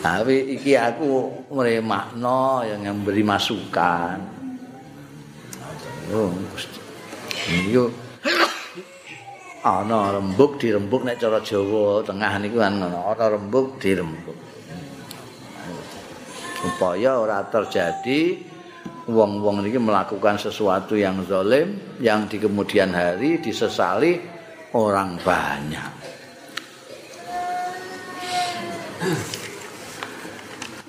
Tapi 0.00 0.56
iki 0.56 0.72
aku 0.80 1.28
makna 1.84 2.64
yang 2.64 2.80
memberi 2.88 3.20
masukan. 3.20 4.39
Oh, 6.10 6.34
yo. 7.70 7.86
Ana 9.62 10.16
rembug 10.16 10.58
dirembug 10.58 11.06
nek 11.06 11.20
cara 11.22 11.38
Jawa 11.38 12.02
tengah 12.02 12.42
niku 12.42 12.58
kan 12.58 12.82
ngono. 12.82 13.14
Ana 13.14 13.30
rembug 13.30 13.78
dirembug. 13.78 14.34
Supaya 16.60 17.20
ora 17.22 17.46
terjadi 17.46 18.42
wong-wong 19.06 19.62
ini 19.62 19.78
melakukan 19.78 20.36
sesuatu 20.40 20.98
yang 20.98 21.22
zalim 21.30 21.98
yang 22.02 22.26
di 22.26 22.42
kemudian 22.42 22.90
hari 22.90 23.38
disesali 23.38 24.18
orang 24.74 25.14
banyak. 25.22 25.92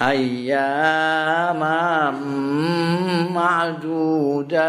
ayyaman 0.00 1.60
ma'dudat 3.36 4.60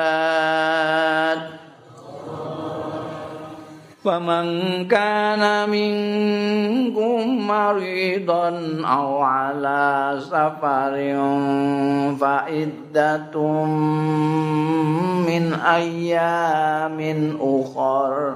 فمن 4.01 4.45
كان 4.89 5.69
منكم 5.69 7.47
مريضا 7.47 8.49
أو 8.85 9.21
على 9.21 10.17
سفر 10.25 10.93
فعدة 12.17 13.35
من 15.29 15.53
أيام 15.53 16.99
أخر. 17.41 18.35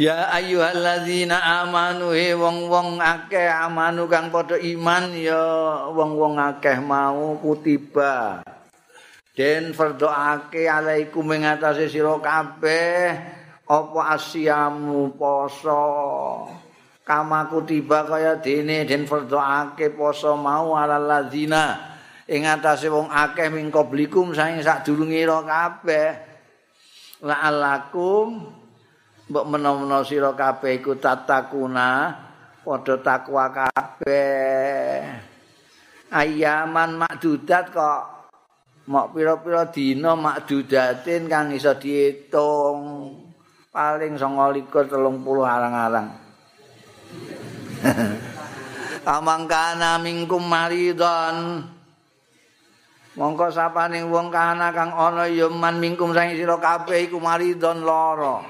Ya 0.00 0.32
ayyuhalladzina 0.32 1.66
amanu 1.66 2.14
he 2.16 2.32
wong-wong 2.32 3.02
akeh 3.02 3.50
amanu 3.50 4.06
kang 4.08 4.32
padha 4.32 4.56
iman 4.56 5.12
ya 5.12 5.44
wong-wong 5.92 6.40
akeh 6.40 6.78
mau 6.80 7.36
kutiba 7.42 8.40
den 9.34 9.76
fardhoake 9.76 10.70
alaikum 10.70 11.26
ing 11.34 11.42
atase 11.42 11.90
sira 11.90 12.16
kabeh 12.22 13.12
apa 13.66 14.00
asyamu 14.14 15.10
poso 15.18 15.84
kama 17.02 17.50
kutiba 17.50 18.06
kaya 18.06 18.38
dene 18.38 18.86
den 18.86 19.10
fardhoake 19.10 19.90
poso 19.98 20.38
mau 20.38 20.80
alalladzina 20.80 21.93
ing 22.25 22.49
atase 22.49 22.89
wong 22.89 23.13
akeh 23.13 23.53
ming 23.53 23.69
qablikum 23.69 24.33
saing 24.33 24.61
sadurunge 24.61 25.25
kabeh. 25.25 26.09
La'alakum 27.25 28.51
mbok 29.25 29.45
menawa 29.49 30.05
sira 30.05 30.33
kabeh 30.37 30.81
iku 30.81 30.97
tatakuna 30.97 32.13
padha 32.65 32.95
takwa 33.01 33.45
kabeh. 33.53 35.05
Ayaman 36.13 37.01
makdudat 37.01 37.73
kok. 37.73 38.01
Mok 38.85 39.17
pira-pira 39.17 39.65
dina 39.73 40.13
makdudatin 40.13 41.25
kang 41.25 41.49
iso 41.49 41.73
diitung. 41.73 42.81
Paling 43.73 44.13
29 44.13 44.69
30 44.69 45.25
arang-arang. 45.41 46.07
Amangkana 49.17 49.97
mingkum 49.97 50.45
maridon 50.45 51.65
mongko 53.15 53.47
sapane 53.51 54.03
wong 54.03 54.27
kana 54.31 54.75
kang 54.75 54.91
ana 54.91 55.27
ya 55.27 55.47
man 55.47 55.79
mingkum 55.79 56.11
sang 56.11 56.31
sira 56.35 56.59
kabeh 56.59 57.07
iku 57.07 57.17
maridon 57.19 57.83
lara. 57.83 58.43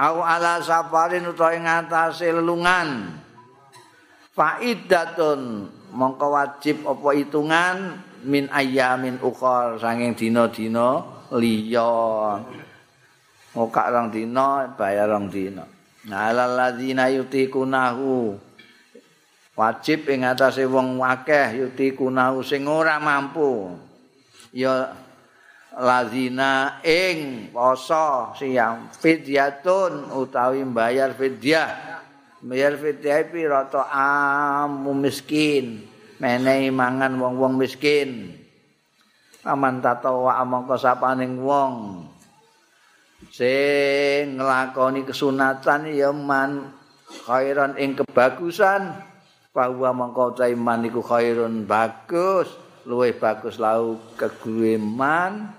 Au 0.00 0.16
ala 0.24 0.58
safarin 0.64 1.28
utawa 1.28 1.54
ing 1.54 1.68
atase 1.68 2.32
lelungan. 2.32 3.20
Faidatun 4.34 5.70
mongko 5.94 6.26
wajib 6.34 6.86
apa 6.86 7.08
hitungan? 7.14 7.76
Min 8.20 8.52
ayamin 8.52 9.16
ukhor 9.24 9.80
sanging 9.80 10.12
dina-dina 10.12 11.00
liya. 11.32 12.36
Ngokak 13.56 13.86
rong 13.90 14.08
dina 14.12 14.68
bayar 14.76 15.08
rong 15.08 15.32
dina. 15.32 15.64
Alal 16.08 16.56
ladzina 16.56 17.12
yutikunahu 17.12 18.36
wajib 19.60 20.08
ing 20.08 20.24
atase 20.24 20.64
wong 20.64 21.04
akeh 21.04 21.60
yutikunahu 21.60 22.40
sing 22.40 22.64
ora 22.64 22.96
mampu. 22.96 23.76
Ya 24.56 24.96
lazina 25.76 26.80
ing 26.80 27.52
poso 27.52 28.32
siang 28.40 28.88
fidyatun 28.96 30.16
utawi 30.16 30.64
bayar 30.64 31.12
fidyah. 31.12 32.00
Bayar 32.40 32.80
fidyah 32.80 33.28
pira 33.28 33.68
to 33.68 33.84
amu 33.84 34.96
miskin. 34.96 35.84
Menehi 36.20 36.72
mangan 36.72 37.16
wong-wong 37.20 37.60
miskin. 37.60 38.32
Aman 39.44 39.80
tatawa 39.80 40.40
mongko 40.44 40.76
sapaning 40.76 41.40
wong. 41.40 42.04
Sing 43.28 44.40
nglakoni 44.40 45.04
kesunatan 45.04 45.92
ya 45.92 46.12
man 46.12 46.72
khairan 47.24 47.76
ing 47.76 47.96
kebagusan 47.96 49.00
bahwa 49.50 49.90
mongko 49.90 50.38
iman 50.38 50.86
iku 50.86 51.02
khairun 51.02 51.66
bagus 51.66 52.54
luwih 52.86 53.18
bagus 53.18 53.58
lau 53.58 53.98
kegueman 54.14 55.50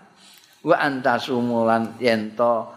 wa 0.64 0.76
antasumulan 0.80 2.00
yen 2.00 2.32
to 2.34 2.72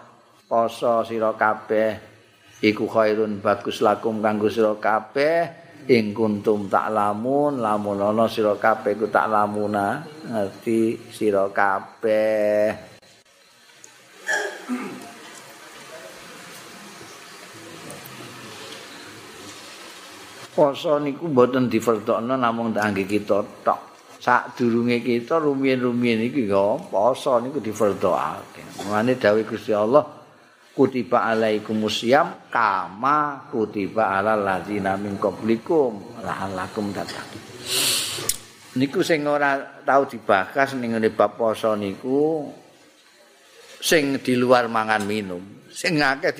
poso 0.50 1.06
sira 1.06 1.30
kabeh 1.38 2.14
iku 2.58 2.90
khairun 2.90 3.38
bagus 3.38 3.84
lakum 3.84 4.18
kanggo 4.24 4.48
sira 4.48 4.74
kabeh. 4.78 5.62
Ing 5.84 6.16
kuntum 6.16 6.64
tak 6.72 6.88
lamun 6.96 7.60
lamun 7.60 8.00
sira 8.24 8.56
kabeh 8.56 8.96
ku 8.96 9.04
tak 9.12 9.28
lamuna. 9.28 10.00
Ngerti 10.24 11.12
sira 11.12 11.44
kabeh 11.52 12.94
poso 20.54 21.02
niku 21.02 21.26
mboten 21.26 21.66
difertokno 21.66 22.38
namung 22.38 22.70
kangge 22.70 23.04
kita 23.04 23.42
tok 23.66 23.80
sak 24.22 24.56
durunge 24.56 25.04
kita 25.04 25.36
rumiyin-rumiyin 25.36 26.32
iki 26.32 26.48
ya 26.48 26.80
poso 26.88 27.36
niku 27.44 27.60
difardhoake. 27.60 28.86
Mane 28.88 29.20
dawuh 29.20 29.44
Gusti 29.44 29.76
Allah 29.76 30.00
kutiba 30.72 31.28
alaikumusiyam 31.28 32.48
kama 32.48 33.50
kutiba 33.52 34.16
alal 34.16 34.40
ladzina 34.40 34.96
min 34.96 35.20
qablikum 35.20 36.24
la'allakum 36.24 36.88
tattaqun. 36.96 37.42
Niku 38.74 39.04
sing 39.04 39.22
ora 39.28 39.82
tau 39.84 40.08
dibahas 40.08 40.72
ning 40.74 40.96
ngene 40.96 41.12
bab 41.12 41.36
poso 41.36 41.76
niku 41.76 42.48
sing 43.78 44.18
di 44.24 44.34
luar 44.40 44.72
mangan 44.72 45.04
minum. 45.04 45.42
Sing 45.68 46.00
akeh 46.00 46.32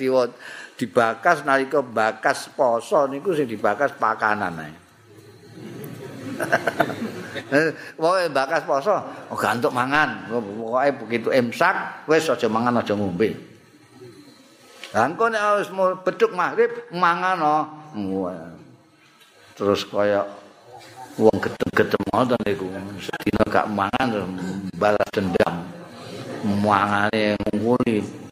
dibakas 0.75 1.47
nalika 1.47 1.79
bakas 1.79 2.51
poso 2.51 3.07
niku 3.07 3.31
sing 3.31 3.47
dibakas 3.47 3.95
pakanan 3.95 4.53
ae. 4.59 4.73
Pokoke 7.95 8.27
bakas 8.31 8.63
poso, 8.67 8.95
oh, 9.31 9.37
untuk 9.39 9.71
mangan. 9.71 10.27
Pokoke 10.27 10.89
begitu 11.07 11.29
imsak 11.31 12.07
wis 12.11 12.27
aja 12.27 12.47
mangan 12.51 12.83
aja 12.83 12.91
ngombe. 12.91 13.31
Lah 14.91 15.07
engko 15.07 15.31
nek 15.31 15.63
wis 15.63 15.69
beduk 16.03 16.31
maghrib 16.35 16.71
mangan 16.91 17.37
oh. 17.39 17.63
Terus 19.55 19.87
kaya 19.87 20.27
wong 21.15 21.35
gedem-gedem 21.39 22.01
ngoten 22.11 22.39
niku. 22.43 22.67
Sedina 22.99 23.43
gak 23.47 23.71
mangan 23.71 24.27
balas 24.75 25.07
dendam. 25.15 25.63
Mangane 26.43 27.39
nguli. 27.55 28.24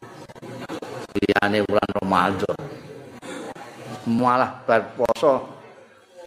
Liyane 1.34 1.66
bulan 1.66 1.90
Ramadan. 1.98 2.58
Malah 4.06 4.62
bar 4.62 4.94
poso 4.94 5.58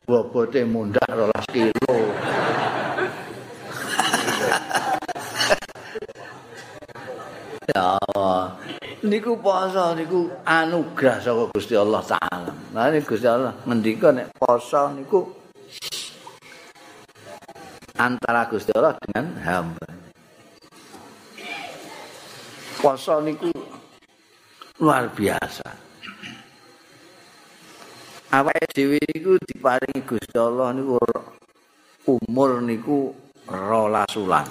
bobote 0.04 0.68
mundak 0.68 1.08
rolas 1.08 1.48
kilo. 1.48 1.96
ya. 7.72 7.96
Niku 9.08 9.40
poso 9.40 9.96
niku 9.96 10.28
anugerah 10.44 11.24
saka 11.24 11.56
Gusti 11.56 11.80
Allah 11.80 12.04
taala. 12.04 12.52
Lah 12.76 12.92
nek 12.92 13.08
Gusti 13.08 13.28
Allah 13.32 13.56
ngendika 13.64 14.12
nek 14.12 14.36
poso 14.36 14.92
niku 14.92 15.24
antara 17.96 18.44
Gusti 18.52 18.76
Allah 18.76 19.00
dengan 19.00 19.40
hamba. 19.40 19.88
Poso 22.84 23.24
niku 23.24 23.57
luar 24.78 25.10
biasa. 25.10 25.68
awake 28.28 28.68
dhewe 28.76 29.00
iku 29.16 29.40
diparingi 29.40 30.04
Gusti 30.04 30.36
Allah 30.36 30.76
niku 30.76 31.00
umur 32.12 32.60
niku 32.60 33.16
rolasulan 33.48 34.44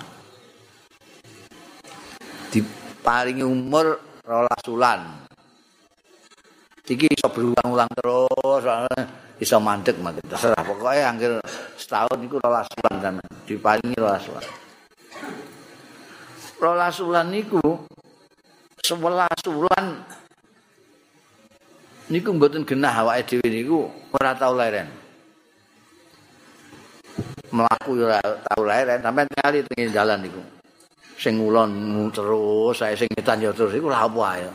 diparingi 2.48 3.44
umur 3.44 4.00
rolasulan 4.24 5.28
iki 6.86 7.10
iso 7.12 7.28
berulang-ulang 7.28 7.90
terus 7.98 8.62
iso 9.42 9.58
mandek 9.58 9.98
mandek. 10.00 10.24
Terserah 10.32 10.62
pokoknya 10.64 11.12
angger 11.12 11.32
setahun 11.76 12.18
iku 12.24 12.40
rolas 12.40 12.70
bulan 12.78 12.94
kan 13.02 13.14
diparingi 13.44 13.96
rolas 13.98 14.24
bulan 14.24 14.46
rolas 16.56 16.96
bulan 17.02 17.26
niku 17.28 17.84
sebelas 18.86 19.38
bulan 19.42 20.06
niku 22.06 22.30
mboten 22.30 22.62
genah 22.62 22.94
awake 23.02 23.26
dhewe 23.26 23.48
niku 23.50 23.90
ora 24.14 24.30
tau 24.38 24.54
leren. 24.54 24.86
Mlaku 27.50 27.98
ora 27.98 28.22
tau 28.22 28.62
leren 28.62 29.02
sampean 29.02 29.26
kali 29.26 29.66
teng 29.66 29.90
jalan 29.90 30.22
niku. 30.22 30.38
Sing 31.18 31.42
ngulon 31.42 31.70
terus 32.14 32.78
saya 32.78 32.94
sing 32.94 33.10
ngetan 33.10 33.42
ya 33.42 33.50
terus 33.50 33.74
iku 33.74 33.90
lha 33.90 34.06
apa 34.06 34.22
ae 34.36 34.46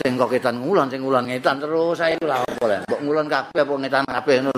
sing 0.00 0.16
kok 0.16 0.28
ngetan 0.28 0.60
ngulon 0.60 0.92
sing 0.92 1.00
ngulon 1.00 1.24
ngetan 1.24 1.56
terus 1.56 1.96
saya 1.96 2.16
iku 2.20 2.28
lha 2.28 2.44
apa 2.44 2.64
lha 2.68 2.78
mbok 2.84 3.00
ngulon 3.00 3.26
kabeh 3.32 3.60
apa 3.64 3.74
ngetan 3.80 4.04
kabeh 4.04 4.36
ngono 4.44 4.52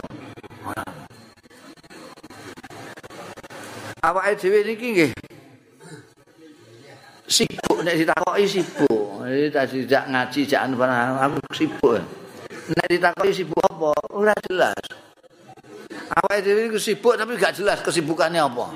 awake 4.03 4.33
dhewe 4.39 4.59
niki 4.67 4.87
nggih 4.95 5.11
sibuk 7.33 7.81
nek 7.81 7.97
ditakoki 7.97 8.45
sibuk 8.45 9.25
iki 9.25 9.49
tadi 9.49 9.89
jak 9.89 10.05
ngaji 10.13 10.41
jak 10.45 10.61
anu 10.69 10.77
aku 10.85 11.41
sibuk 11.57 11.97
nek 12.77 12.87
ditakoki 12.93 13.33
sibuk 13.33 13.57
apa 13.65 13.97
ora 14.13 14.37
jelas 14.45 14.85
awake 16.13 16.45
dhewe 16.45 16.69
iku 16.69 16.77
sibuk 16.77 17.17
tapi 17.17 17.41
gak 17.41 17.57
jelas 17.57 17.81
kesibukannya 17.81 18.45
apa 18.45 18.67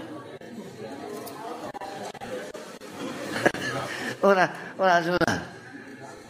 ora 4.33 4.49
ora 4.81 5.05
jelas 5.05 5.57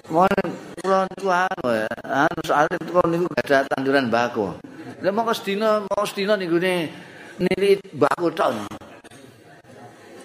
Mon 0.07 0.31
kula 0.79 1.03
niku 1.11 1.27
anu 1.35 2.39
soal 2.47 2.71
kula 2.79 3.11
niku 3.11 3.27
gak 3.27 3.51
ada 3.51 3.67
tanduran 3.75 4.07
bako. 4.07 4.55
Lah 5.03 5.11
mau 5.11 5.27
sedina, 5.35 5.83
mau 5.83 6.07
sedina 6.07 6.39
niku 6.39 6.63
ne 6.63 6.87
nili 7.43 7.75
bako 7.91 8.31
tok. 8.31 8.71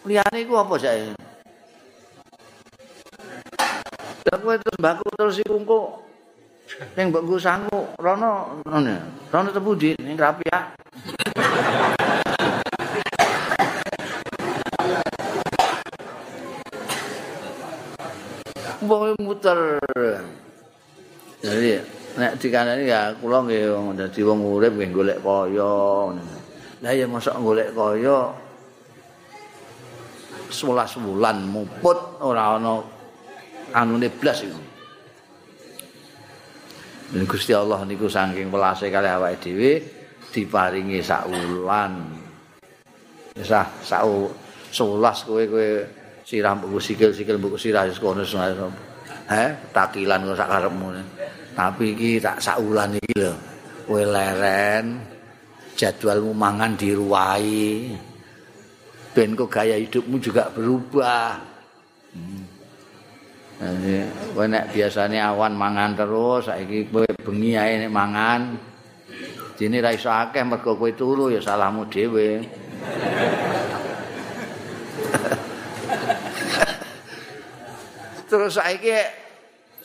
Liyane 0.05 0.45
iku 0.45 0.61
apa 0.61 0.77
sae? 0.77 1.30
Lah 4.21 4.37
kowe 4.37 4.53
terus 4.53 4.77
baku 4.77 5.07
terus 5.17 5.41
iku 5.41 5.57
engko 5.57 5.79
ning 6.93 7.09
mbok 7.09 7.25
nggo 7.25 7.37
sangu 7.41 7.79
rono 7.97 8.61
ngene. 8.69 8.95
Rono 9.33 9.49
tebu 9.49 9.73
di 9.73 9.97
ning 9.97 10.13
Rapia. 10.13 10.77
Mbok 18.85 19.17
muter. 19.25 19.81
Jadi 21.41 21.81
nek 22.21 22.37
dikandani 22.37 22.85
ya 22.85 23.17
kula 23.17 23.41
nggih 23.41 23.97
dadi 23.97 24.21
wong 24.21 24.45
urip 24.45 24.77
nggih 24.77 24.93
golek 24.93 25.19
kaya 25.25 25.73
Lah 26.81 26.93
ya 26.93 27.09
mosok 27.09 27.41
golek 27.41 27.73
kaya 27.73 28.29
11 30.51 30.99
wulan 31.07 31.37
muput 31.47 31.97
ora 32.19 32.59
ana 32.59 32.83
anune 33.73 34.07
blas 34.11 34.43
iku. 34.43 34.61
Dan 37.11 37.27
Gusti 37.27 37.51
Allah 37.51 37.83
niku 37.83 38.07
saking 38.07 38.47
welase 38.47 38.87
kali 38.87 39.11
awake 39.11 39.43
dhewe 39.43 39.71
diparingi 40.31 41.03
sak 41.03 41.27
wulan. 41.27 42.07
Wis 43.35 43.51
ah 43.51 43.67
sak 43.83 44.07
11 44.71 45.27
kowe 45.27 45.43
kowe 45.43 45.69
sirah 46.23 46.55
buku 46.55 46.79
sikil-sikil 46.79 47.35
buku 47.35 47.59
sirah 47.59 47.83
wis 47.87 47.99
kono 47.99 48.23
Heh, 49.31 49.51
takilan 49.71 50.27
kok 50.27 50.39
sak 50.39 50.49
karepmu. 50.51 50.87
Tapi 51.51 51.85
iki 51.95 52.09
tak 52.23 52.39
sak 52.39 52.63
iki 52.63 53.15
lho. 53.19 53.35
Kowe 53.87 54.03
leren 54.07 55.03
jadwalmu 55.75 56.31
mangan 56.31 56.79
diruwahi. 56.79 57.91
Ben 59.11 59.35
kok 59.35 59.51
gaya 59.51 59.75
hidupmu 59.75 60.15
juga 60.23 60.47
berubah. 60.51 61.35
Hmm. 62.15 62.40
Jadi, 63.61 64.01
kowe 64.33 64.49
nek 64.49 64.73
biasane 64.73 65.21
awan 65.21 65.53
mangan 65.53 65.93
terus, 65.93 66.49
saiki 66.49 66.89
kowe 66.89 67.05
bengi 67.05 67.53
ae 67.53 67.77
nek 67.85 67.93
mangan. 67.93 68.57
Dene 69.53 69.77
ra 69.77 69.93
iso 69.93 70.09
akeh 70.09 70.41
mergo 70.41 70.73
kowe 70.73 70.89
turu 70.97 71.29
ya 71.29 71.37
salahmu 71.37 71.85
dhewe. 71.85 72.41
terus 78.31 78.57
saiki 78.57 78.97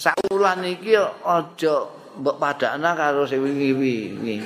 sak 0.00 0.16
wulan 0.32 0.64
iki 0.64 0.96
aja 0.96 1.76
mbok 2.16 2.40
padakna 2.40 2.96
karo 2.96 3.28
sing 3.28 3.44
wingi-wingi. 3.44 4.40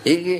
Iki 0.00 0.36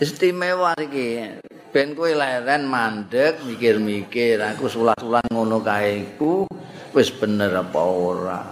istimewa 0.00 0.72
iki. 0.80 1.44
Ben 1.72 1.94
kowe 1.94 2.10
leren 2.10 2.66
mandek 2.66 3.42
mikir-mikir. 3.42 4.38
Aku 4.42 4.70
sulah-sulah 4.70 5.22
ngono 5.30 5.60
kae 5.62 6.02
iku 6.02 6.46
wis 6.94 7.10
bener 7.12 7.52
apa 7.52 7.80
ora? 7.82 8.42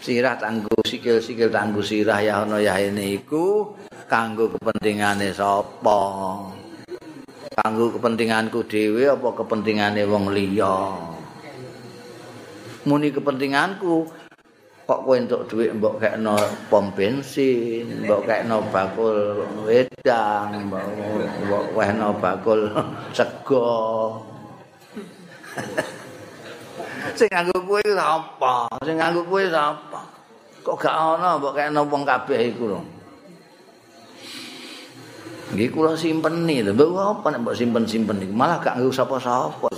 Sirah 0.00 0.40
tanggo 0.40 0.80
sikil-sikil 0.80 1.52
tanggo 1.52 1.84
sirah 1.84 2.18
ya 2.24 2.42
ana 2.42 2.56
ya 2.56 2.80
ini 2.80 3.20
iku 3.20 3.76
kanggo 4.08 4.48
kepentingane 4.56 5.30
sapa? 5.36 6.00
Kanggo 7.52 7.92
kepentinganku 7.94 8.64
dhewe 8.64 9.12
apa 9.12 9.28
kepentingane 9.36 10.08
wong 10.08 10.32
liya? 10.32 10.96
Muni 12.88 13.12
kepentinganku 13.12 14.08
kok 14.90 15.06
kowe 15.06 15.14
entuk 15.14 15.46
dhuwit 15.46 15.70
mbok 15.78 16.02
kekno 16.02 16.34
pom 16.66 16.90
bensin, 16.90 17.86
mbok 18.02 18.26
kekno 18.26 18.58
bakul 18.74 19.38
wedang, 19.62 20.66
mbok 20.66 21.70
wehno 21.78 22.10
bakul 22.18 22.74
sego. 23.16 23.70
Sing 27.18 27.30
nganggo 27.30 27.54
kowe 27.62 27.78
apa? 27.94 28.66
Sing 28.82 28.98
nganggo 28.98 29.22
kowe 29.30 29.46
apa? 29.46 30.00
Kok 30.66 30.74
gak 30.74 30.90
ana 30.90 31.38
mbok 31.38 31.54
kekno 31.54 31.86
wong 31.86 32.02
kabeh 32.02 32.50
iku 32.50 32.74
lho. 32.74 32.82
Nggih 35.54 35.70
kula 35.70 35.94
simpeni 35.94 36.66
lho, 36.66 36.74
mbok 36.74 36.98
apa 36.98 37.26
nek 37.30 37.46
mbok 37.46 37.54
simpen-simpen 37.54 38.26
iku 38.26 38.34
malah 38.34 38.58
gak 38.58 38.74
nganggo 38.74 38.90
sapa-sapa. 38.90 39.70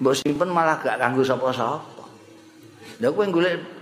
Mbok 0.00 0.16
simpen 0.16 0.48
malah 0.48 0.80
gak 0.80 0.96
kanggo 0.96 1.20
sapa-sapa. 1.20 2.08
Lah 3.04 3.12
kowe 3.12 3.28
golek 3.28 3.73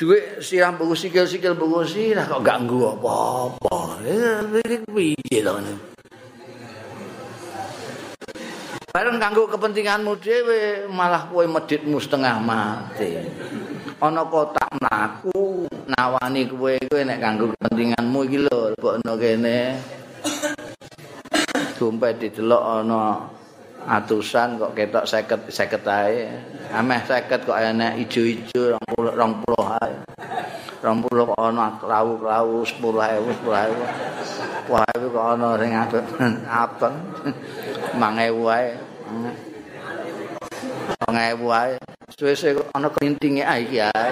duit 0.00 0.40
siram 0.40 0.80
buku 0.80 0.96
sikil-sikil 0.96 1.60
buku 1.60 1.84
sirah 1.84 2.24
kok 2.24 2.40
ganggu 2.40 2.88
apa-apa. 2.96 4.00
Ini 4.00 4.80
piye 4.88 5.44
to 5.44 5.52
ngene. 5.52 5.72
Bareng 8.88 9.20
ganggu 9.20 9.44
kepentinganmu 9.44 10.16
dhewe 10.16 10.88
malah 10.88 11.28
kowe 11.28 11.44
meditmu 11.44 12.00
setengah 12.00 12.40
mati. 12.40 13.12
Ana 14.00 14.24
kotak 14.24 14.72
mlaku 14.80 15.68
nawani 15.92 16.48
kowe 16.48 16.80
kowe 16.80 17.00
nek 17.04 17.20
ganggu 17.20 17.52
kepentinganmu 17.52 18.18
iki 18.24 18.38
lho 18.40 18.72
lebokno 18.72 19.12
kene. 19.20 19.76
Dompet 21.76 22.24
didelok 22.24 22.64
ana 22.64 23.00
atusan 23.88 24.60
kok 24.60 24.72
ketok 24.76 25.04
seket 25.08 25.40
seket 25.48 25.84
ae. 25.88 26.28
Ameh 26.74 27.00
seket 27.06 27.44
kok 27.48 27.56
enek 27.56 27.96
ijo-ijo 28.06 28.76
rong 28.76 28.84
puluh 28.90 29.12
rong 29.16 29.32
puluh 29.44 29.64
ae. 29.80 29.94
Rong 30.80 30.98
puluh 31.04 31.24
kok 31.28 31.40
rawu-rawu 31.84 32.64
sepuluh 32.64 33.04
ewu 33.04 33.28
sepuluh 33.36 33.60
ewu. 33.68 33.82
Wah 34.70 34.86
itu 34.96 35.06
kok 35.10 35.26
ana 35.36 35.48
sing 35.58 35.72
abet 35.76 36.04
abet 36.46 36.94
mang 37.96 38.16
ewu 38.20 38.48
ae. 38.48 38.76
Mang 41.08 41.16
ewu 41.16 41.46
ae. 41.52 41.74
Suwe-suwe 42.14 42.60
kok 42.60 42.68
ana 42.76 42.88
kelintinge 42.92 43.42
ae 43.44 43.60
iki 43.64 43.78
ae. 43.80 44.08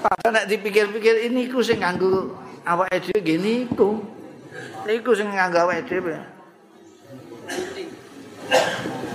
Padahal 0.00 0.32
nek 0.32 0.48
dipikir-pikir 0.48 1.28
ini 1.28 1.52
ku 1.52 1.60
sing 1.60 1.84
nganggo 1.84 2.32
awake 2.64 3.04
dhewe 3.04 3.20
ngene 3.20 3.68
iku. 3.68 4.19
Niku 4.86 5.10
sing 5.16 5.28
nganggo 5.32 5.68
awake 5.68 5.84
dhewe. 5.88 6.14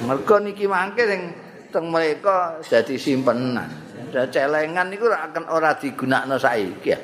Mergo 0.05 0.35
niki 0.41 0.65
mangke 0.69 1.03
sing 1.05 1.21
teng 1.73 1.89
mereka 1.89 2.61
dadi 2.61 2.95
simpenan. 2.95 3.69
Dan 4.13 4.31
celengan 4.31 4.87
niku 4.87 5.11
akan 5.11 5.49
ora 5.51 5.75
digunakno 5.75 6.37
saiki 6.37 6.89
ya. 6.89 6.99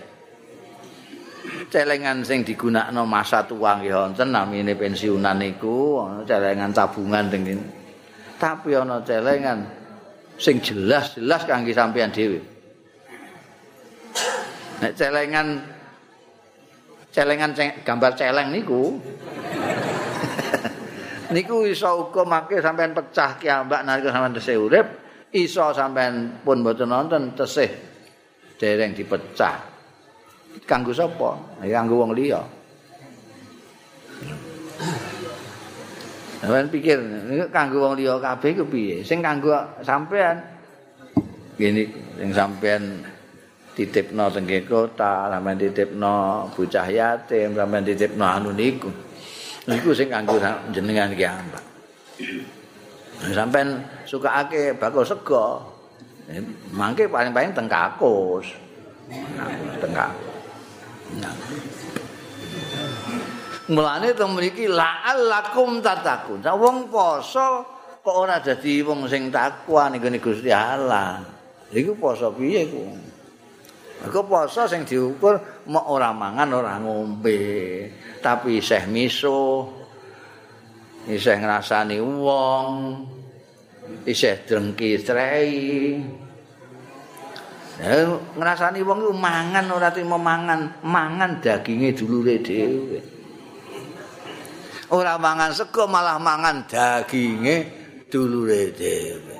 Celengan 1.67 2.21
sing 2.23 2.45
digunakno 2.45 3.03
masa 3.03 3.43
tua 3.43 3.81
nggih 3.81 3.91
wonten 3.91 4.29
namine 4.31 4.77
pensiunan 4.77 5.35
niku 5.41 5.99
celengan 6.23 6.71
tabungan 6.71 7.27
teng 7.27 7.43
Tapi 8.37 8.73
ana 8.73 9.01
celengan 9.03 9.59
sing 10.41 10.57
jelas-jelas 10.61 11.45
kangge 11.45 11.73
sampean 11.73 12.09
dhewe. 12.09 12.41
Nek 14.81 14.97
celengan 14.97 15.61
celengan 17.11 17.51
gambar 17.83 18.11
celeng 18.15 18.55
niku. 18.55 18.95
Niku 21.31 21.63
iso 21.63 22.11
uga 22.11 22.27
mangke 22.27 22.59
sampean 22.59 22.91
pecah 22.91 23.39
kiambak 23.39 23.87
nalika 23.87 24.11
sampean 24.11 24.35
tesih 24.35 24.59
urip 24.59 24.87
iso 25.31 25.71
sampean 25.71 26.43
pun 26.43 26.59
mboten 26.59 26.91
nonton 26.91 27.31
tesih 27.31 27.71
dereng 28.59 28.91
dipecah. 28.91 29.71
Kanggo 30.67 30.91
sapa? 30.91 31.63
Ya 31.63 31.79
kanggo 31.79 32.03
wong 32.03 32.11
liya. 32.11 32.43
Sampeyan 36.43 36.67
pikir 36.67 36.99
niku 36.99 37.47
kanggo 37.47 37.79
wong 37.79 37.95
liya 37.95 38.19
kabeh 38.19 38.51
ku 38.59 38.67
piye? 38.67 39.07
Sing 39.07 39.23
kanggo 39.23 39.55
sampean 39.87 40.35
ngene 41.55 41.87
sing 42.19 42.35
sampean 42.35 43.07
titipno 43.71 44.27
teng 44.31 44.47
kota, 44.67 45.31
sampean 45.31 45.55
titipno 45.55 46.47
bocah 46.51 46.87
yatim, 46.91 47.55
sampean 47.55 47.83
titipno 47.87 48.25
anu 48.27 48.51
niku. 48.51 48.91
Niku 49.69 49.93
sing 49.93 50.09
kanggo 50.09 50.41
jenengan 50.73 51.13
ki 51.13 51.25
ambak. 51.25 51.63
Sampean 53.31 53.85
sukake 54.03 54.75
bakul 54.75 55.05
sego. 55.05 55.61
Mangke 56.71 57.11
paling-paling 57.11 57.51
teng 57.53 57.67
kakus. 57.69 58.47
Teng. 59.79 59.93
Mulane 63.71 64.11
to 64.11 64.27
mriki 64.27 64.67
la'allakum 64.67 65.79
tatakun. 65.79 66.43
Wong 66.43 66.91
poso 66.91 67.63
kok 68.03 68.15
ora 68.17 68.41
dadi 68.41 68.83
wong 68.83 69.07
sing 69.07 69.31
takwa 69.31 69.87
ning 69.87 70.01
Gusti 70.19 70.51
Allah. 70.51 71.23
Iku 71.71 71.95
poso 71.95 72.35
piye 72.35 72.67
ku? 72.67 73.10
Iku 74.01 74.25
poso 74.25 74.65
sing 74.65 74.81
diukur 74.81 75.37
mok 75.69 75.85
ora 75.85 76.09
mangan 76.09 76.49
ora 76.57 76.81
ngombe, 76.81 77.85
tapi 78.17 78.57
isih 78.57 78.89
miso. 78.89 79.69
Isih 81.05 81.37
ngrasani 81.37 82.01
wong. 82.01 82.73
Isih 84.05 84.41
drengki 84.49 85.01
trei. 85.05 85.53
Ya, 87.77 88.09
ngrasani 88.37 88.81
wong 88.81 89.05
iku 89.05 89.13
mangan 89.13 89.65
ora 89.69 89.93
trimo 89.93 90.17
mangan, 90.17 90.81
mangan 90.81 91.37
daginge 91.37 91.93
dulure 91.93 92.41
dhewe. 92.41 93.21
ora 94.91 95.15
mangan 95.15 95.55
sego 95.55 95.87
malah 95.87 96.19
mangan 96.19 96.67
daginge 96.67 97.69
dulure 98.11 98.75
dhewe. 98.75 99.37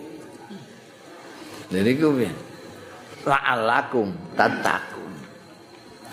Jadi 1.72 1.91
ku 1.99 2.07
piye? 2.16 2.50
La'alakum 3.22 4.09
tatakun. 4.34 5.13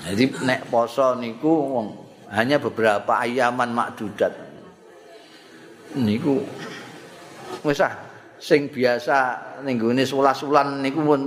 Jadi 0.05 0.25
nek 0.45 0.69
poso 0.69 1.17
niku 1.17 1.49
wong 1.49 1.87
hanya 2.29 2.61
beberapa 2.61 3.25
ayaman 3.25 3.73
makdudat. 3.73 4.33
Niku 5.97 6.45
wis 7.65 7.81
ah 7.81 7.97
sing 8.39 8.69
biasa 8.69 9.41
ning 9.65 9.81
gone 9.81 10.05
sulas-sulan 10.05 10.85
niku 10.85 11.01
pun 11.01 11.21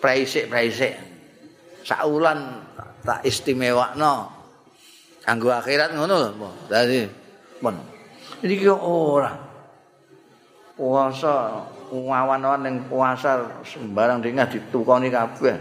praisik-praisik. 0.00 0.96
Saulan 1.84 2.64
tak 3.04 3.24
istimewakno 3.24 4.28
kanggo 5.24 5.52
akhirat 5.52 5.92
ngono 5.92 6.14
lho. 6.16 6.50
Dadi 6.66 7.04
pun. 7.60 7.76
Iki 8.40 8.66
ora. 8.72 9.32
Puasa 10.78 11.66
wawan-wawan 11.90 12.60
ning 12.64 12.76
puasa 12.86 13.48
sembarang 13.64 14.22
dingah 14.22 14.48
ditukoni 14.48 15.08
kabeh. 15.08 15.56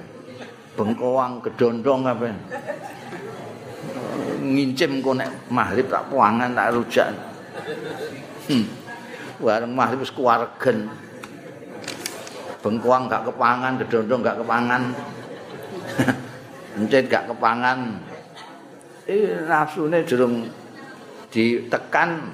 Bengkoang 0.78 1.42
gedondong 1.42 2.06
kabeh. 2.06 2.32
Ngincim 4.44 5.02
kok 5.02 5.16
nek 5.18 5.30
maghrib 5.50 5.88
tak 5.90 6.06
puangan 6.12 6.54
tak 6.54 6.72
rujak. 6.76 7.10
Hmm. 8.48 8.66
Warung 9.42 9.74
maghrib 9.74 10.06
wis 10.06 10.14
kuwaregen. 10.14 10.88
Bengkoang 12.62 13.08
gak 13.08 13.26
kepangan, 13.26 13.80
gedondong 13.80 14.22
gak 14.26 14.40
kepangan. 14.42 14.82
Encet 16.78 17.06
gak 17.10 17.26
kepangan. 17.30 18.02
eh 19.08 19.40
nafsune 19.48 20.04
durung 20.04 20.52
ditekan 21.32 22.28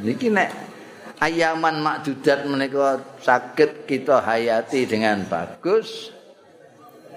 niki 0.00 0.32
nek 0.32 0.48
ayaman 1.24 1.80
makdudat 1.80 2.44
menika 2.44 3.00
saged 3.24 3.88
kita 3.88 4.20
hayati 4.20 4.84
dengan 4.84 5.24
bagus. 5.24 6.12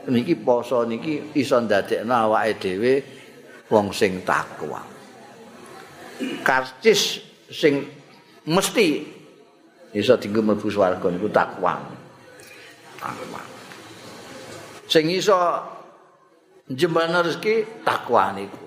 Niki 0.07 0.39
poso 0.39 0.87
niki 0.87 1.35
iso 1.35 1.59
ndadekno 1.59 2.15
awake 2.15 2.55
dhewe 2.63 2.93
wong 3.67 3.91
sing 3.91 4.23
takwa. 4.23 4.79
Karcis 6.47 7.19
sing 7.51 7.83
mesti 8.47 9.03
iso 9.91 10.15
dienggo 10.15 10.39
mlebu 10.39 10.71
swarga 10.71 11.11
niku 11.11 11.27
takwa. 11.27 11.75
Takwa. 13.03 13.41
Sing 14.87 15.11
iso 15.11 15.35
jembana 16.71 17.19
rezeki 17.27 17.83
takwa 17.83 18.31
niku. 18.31 18.63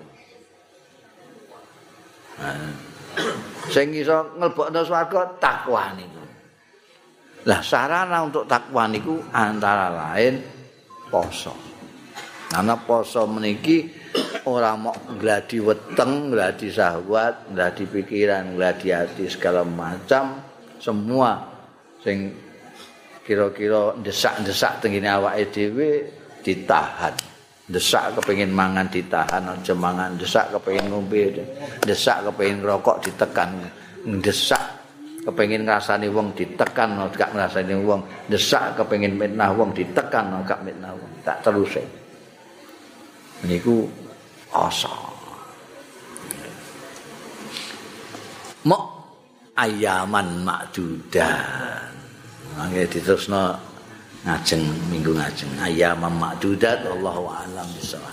Sing 3.71 3.95
iso 3.95 4.35
nglebokno 4.35 4.81
swarga 4.83 5.37
takwa 5.39 5.95
niku. 5.95 6.23
Lah 7.47 7.61
sarana 7.63 8.21
untuk 8.21 8.45
takwa 8.45 8.85
niku 8.91 9.17
antara 9.31 9.89
lain 9.89 10.41
poso. 11.09 11.53
Karena 12.51 12.75
poso 12.75 13.23
meniki 13.31 13.87
ora 14.43 14.75
mau 14.75 14.91
gladi 15.15 15.63
weteng, 15.63 16.35
gladi 16.35 16.67
syahwat, 16.67 17.55
gladi 17.55 17.87
pikiran, 17.87 18.59
gladi 18.59 18.91
hati 18.91 19.31
segala 19.31 19.63
macam 19.63 20.43
semua 20.81 21.39
sing 22.03 22.33
kira-kira 23.23 23.95
desak-desak 24.01 24.83
tengene 24.83 25.07
awake 25.07 25.47
dhewe 25.53 25.89
ditahan. 26.43 27.30
Desak 27.71 28.19
kepengin 28.19 28.51
mangan 28.51 28.85
ditahan 28.91 29.47
aja 29.47 29.73
mangan. 29.73 30.19
Desak 30.19 30.51
kepengin 30.51 30.91
ngombe 30.91 31.31
desak 31.81 32.27
kepengin 32.27 32.59
rokok 32.59 32.99
ditekan. 33.07 33.63
Desak 34.19 34.61
kepengin 35.23 35.63
ngrasani 35.63 36.11
wong 36.11 36.35
ditekan. 36.35 36.99
Gak 37.15 37.31
ngrasani 37.31 37.73
wong. 37.79 38.03
Desak 38.27 38.75
kepengin 38.75 39.15
mitnah 39.15 39.55
wong 39.55 39.71
ditekan. 39.71 40.43
Gak 40.43 40.61
mitnah 40.67 40.91
wong. 40.91 41.11
Tak 41.23 41.39
terus 41.47 41.79
niku 43.47 43.87
asa. 44.51 44.91
Mok 48.67 48.83
ayaman 49.57 50.45
makdudan. 50.45 51.89
Mangke 52.51 52.83
diterusno 52.85 53.70
ngajeng 54.25 54.63
minggu 54.91 55.11
ngajeng. 55.15 55.51
Ayam 55.61 56.03
makdudat 56.19 56.83
Allahu 56.85 57.29
a'lam 57.31 57.67
bishawab 57.77 58.11